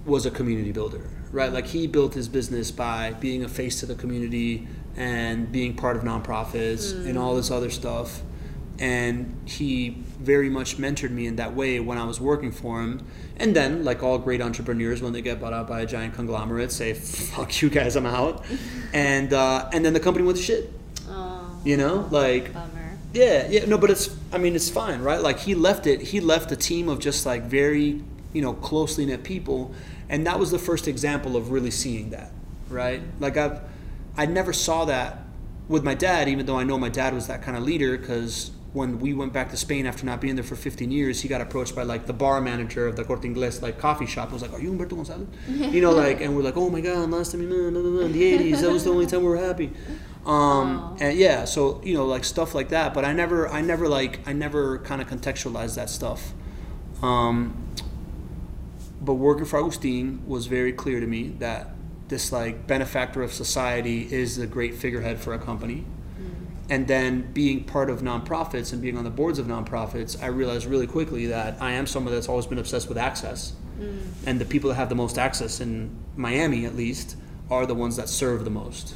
[0.06, 1.52] was a community builder, right?
[1.52, 5.98] Like he built his business by being a face to the community and being part
[5.98, 7.22] of nonprofits and mm.
[7.22, 8.22] all this other stuff.
[8.78, 13.06] And he very much mentored me in that way when I was working for him.
[13.38, 16.72] And then, like all great entrepreneurs, when they get bought out by a giant conglomerate,
[16.72, 18.44] say "fuck you guys, I'm out,"
[18.94, 20.74] and uh, and then the company went to shit.
[21.08, 22.98] Oh, You know, like bummer.
[23.14, 24.10] yeah, yeah, no, but it's.
[24.34, 25.22] I mean, it's fine, right?
[25.22, 26.02] Like he left it.
[26.02, 28.02] He left a team of just like very,
[28.34, 29.74] you know, closely knit people,
[30.10, 32.32] and that was the first example of really seeing that,
[32.70, 33.02] right?
[33.22, 33.62] Like I've,
[34.18, 35.20] I never saw that
[35.70, 38.52] with my dad, even though I know my dad was that kind of leader because
[38.76, 41.40] when we went back to Spain after not being there for 15 years, he got
[41.40, 44.26] approached by like the bar manager of the Corte Inglés like coffee shop.
[44.26, 46.82] and was like, "Are you Humberto Gonzalez?" you know, like, and we're like, "Oh my
[46.82, 49.06] God, last time you met, no, no, no, in the 80s, that was the only
[49.06, 49.72] time we were happy."
[50.26, 52.94] Um, and yeah, so you know, like stuff like that.
[52.94, 56.34] But I never, I never like, I never kind of contextualized that stuff.
[57.02, 57.70] Um,
[59.00, 61.70] but working for Agustin was very clear to me that
[62.10, 65.86] this like benefactor of society is a great figurehead for a company.
[66.70, 70.66] And then being part of nonprofits and being on the boards of nonprofits, I realized
[70.66, 73.54] really quickly that I am someone that's always been obsessed with access.
[73.80, 74.00] Mm.
[74.26, 77.18] And the people that have the most access in Miami, at least,
[77.52, 78.96] are the ones that serve the most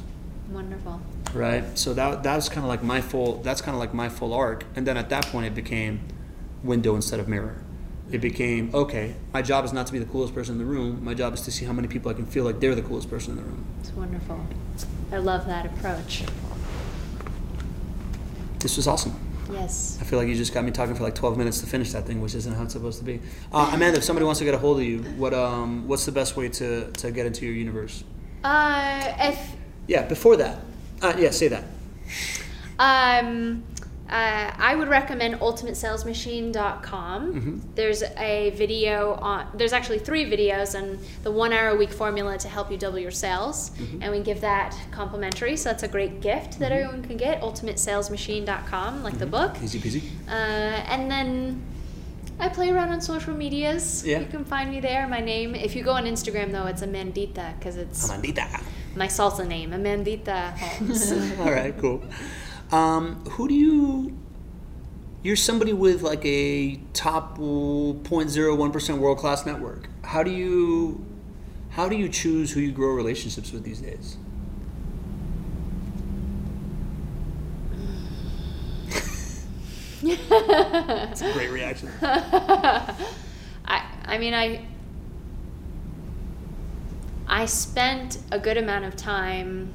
[0.50, 1.00] Wonderful.
[1.32, 1.78] right?
[1.78, 4.64] So that that's kind of like my full that's kind of like my full arc,
[4.74, 6.00] and then at that point it became
[6.64, 7.62] window instead of mirror.
[8.10, 9.14] It became okay.
[9.32, 11.04] My job is not to be the coolest person in the room.
[11.04, 13.08] My job is to see how many people I can feel like they're the coolest
[13.08, 13.64] person in the room.
[13.78, 14.44] It's wonderful.
[15.12, 16.24] I love that approach.
[18.60, 19.18] This was awesome.
[19.50, 19.98] Yes.
[20.00, 22.06] I feel like you just got me talking for like 12 minutes to finish that
[22.06, 23.20] thing, which isn't how it's supposed to be.
[23.52, 26.12] Uh, Amanda, if somebody wants to get a hold of you, what um what's the
[26.12, 28.04] best way to to get into your universe?
[28.44, 29.52] Uh, if
[29.86, 30.60] Yeah, before that.
[31.02, 31.64] Uh, yeah, say that.
[32.78, 33.62] Um,
[34.10, 37.62] uh, I would recommend ultimatesalesmachine.com.
[37.74, 42.36] There's a video on, there's actually three videos on the one hour a week formula
[42.38, 43.70] to help you double your sales.
[44.00, 45.56] And we give that complimentary.
[45.56, 47.40] So that's a great gift that everyone can get.
[47.40, 49.56] Ultimatesalesmachine.com, like the book.
[49.62, 50.02] Easy peasy.
[50.28, 51.62] Uh, and then
[52.40, 54.04] I play around on social medias.
[54.04, 54.20] Yeah.
[54.20, 55.06] You can find me there.
[55.06, 58.60] My name, if you go on Instagram though, it's Amandita because it's Amandita.
[58.96, 61.12] my salsa name, Amandita Holmes.
[61.38, 62.02] All right, cool.
[62.72, 64.16] Um, who do you?
[65.22, 69.88] You're somebody with like a top 0.01 percent world class network.
[70.04, 71.04] How do you?
[71.70, 74.16] How do you choose who you grow relationships with these days?
[80.28, 81.90] That's a great reaction.
[82.02, 82.96] I
[84.04, 84.64] I mean I
[87.28, 89.72] I spent a good amount of time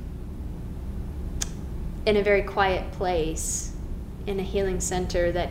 [2.05, 3.71] in a very quiet place
[4.27, 5.49] in a healing center that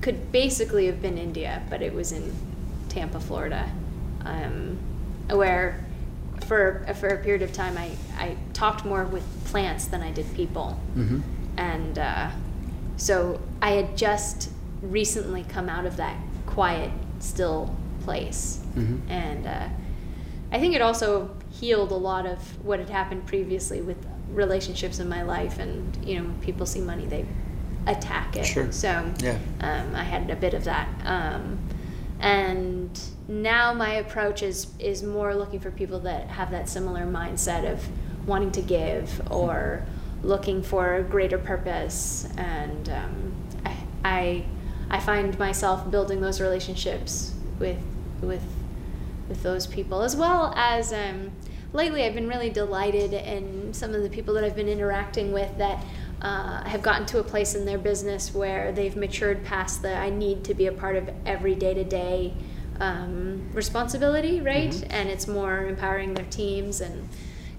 [0.00, 2.32] could basically have been India, but it was in
[2.88, 3.68] Tampa, Florida,
[4.24, 4.78] um,
[5.30, 5.84] where
[6.46, 10.32] for for a period of time I, I talked more with plants than I did
[10.34, 11.20] people, Mm-hmm.
[11.56, 12.30] and uh,
[12.96, 14.50] so I had just
[14.82, 16.16] recently come out of that
[16.46, 17.74] quiet, still
[18.04, 19.00] place, Mhm.
[19.08, 19.68] and uh,
[20.52, 23.96] I think it also healed a lot of what had happened previously with
[24.32, 27.24] relationships in my life, and you know, when people see money, they
[27.86, 28.44] attack it.
[28.44, 28.70] Sure.
[28.72, 29.38] So Yeah.
[29.60, 30.88] um, I had a bit of that.
[31.04, 31.58] Um,
[32.20, 32.98] and
[33.28, 37.86] now my approach is is more looking for people that have that similar mindset of
[38.26, 39.84] wanting to give or
[40.22, 42.26] looking for a greater purpose.
[42.36, 43.32] And um,
[43.64, 44.44] I, I
[44.90, 47.78] I find myself building those relationships with
[48.22, 48.42] with
[49.28, 51.30] with those people as well as um,
[51.76, 55.56] lately I've been really delighted in some of the people that I've been interacting with
[55.58, 55.84] that
[56.22, 60.10] uh, have gotten to a place in their business where they've matured past the I
[60.10, 62.32] need to be a part of every day to day
[63.52, 64.74] responsibility, right?
[64.90, 67.08] And it's more empowering their teams and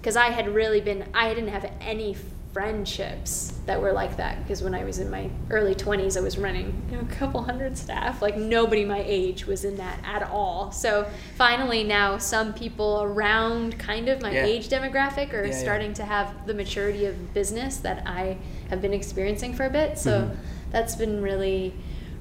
[0.00, 2.16] because I had really been I didn't have any
[2.52, 6.38] friendships that were like that because when I was in my early 20s I was
[6.38, 10.22] running you know, a couple hundred staff like nobody my age was in that at
[10.24, 14.44] all so finally now some people around kind of my Yeah.
[14.46, 15.58] age demographic are Yeah, yeah.
[15.60, 18.38] starting to have the maturity of business that I
[18.70, 20.36] have been experiencing for a bit so Mhm.
[20.72, 21.74] that's been really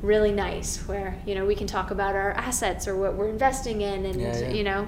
[0.03, 3.81] really nice where you know we can talk about our assets or what we're investing
[3.81, 4.49] in and Yeah, yeah.
[4.49, 4.87] you know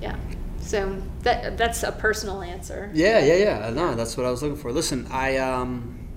[0.00, 0.16] yeah
[0.62, 3.70] so that that's a personal answer Yeah, yeah, yeah.
[3.70, 4.72] No, that's what I was looking for.
[4.72, 6.08] Listen, I um,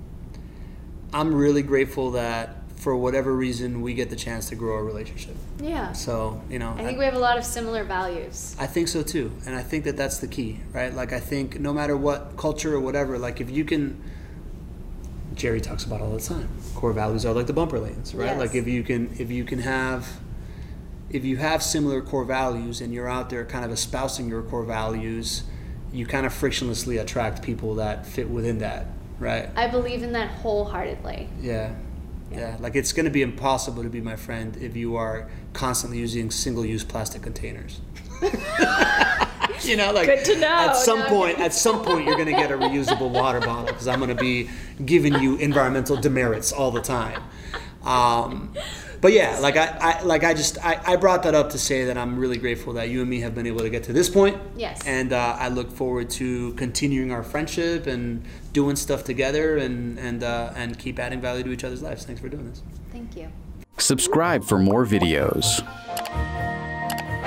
[1.12, 5.34] I'm really grateful that for whatever reason we get the chance to grow a relationship.
[5.60, 8.54] yeah So you know, I think we have a lot of similar values.
[8.58, 10.94] I think so too, and I think that that's the key, right?
[10.94, 14.00] Like I think no matter what culture or whatever, like if you can,
[15.34, 16.48] Jerry talks about all the time.
[16.74, 18.26] Core values are like the bumper lanes, right?
[18.26, 18.38] Yes.
[18.38, 20.06] Like if you can, if you can have,
[21.10, 24.64] if you have similar core values and you're out there kind of espousing your core
[24.64, 25.44] values,
[25.92, 28.86] you kind of frictionlessly attract people that fit within that,
[29.18, 29.48] right?
[29.56, 31.28] I believe in that wholeheartedly.
[31.40, 31.74] Yeah.
[32.30, 35.98] Yeah, like it's going to be impossible to be my friend if you are constantly
[35.98, 37.80] using single-use plastic containers.
[39.62, 40.48] you know, like Good to know.
[40.48, 43.66] at some No, point, at some point, you're going to get a reusable water bottle
[43.66, 44.50] because I'm going to be
[44.84, 47.22] giving you environmental demerits all the time.
[47.84, 48.52] Um,
[49.06, 51.84] but yeah, like I, I like I just I, I brought that up to say
[51.84, 54.10] that I'm really grateful that you and me have been able to get to this
[54.10, 54.36] point.
[54.56, 54.84] Yes.
[54.84, 60.24] And uh, I look forward to continuing our friendship and doing stuff together and and
[60.24, 62.04] uh, and keep adding value to each other's lives.
[62.04, 62.62] Thanks for doing this.
[62.90, 63.30] Thank you.
[63.78, 65.64] Subscribe for more videos.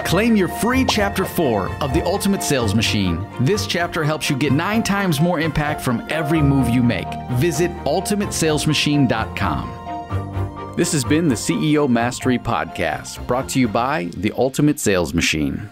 [0.06, 3.26] Claim your free chapter 4 of The Ultimate Sales Machine.
[3.40, 7.08] This chapter helps you get 9 times more impact from every move you make.
[7.36, 9.89] Visit ultimatesalesmachine.com.
[10.80, 15.70] This has been the CEO Mastery Podcast, brought to you by The Ultimate Sales Machine.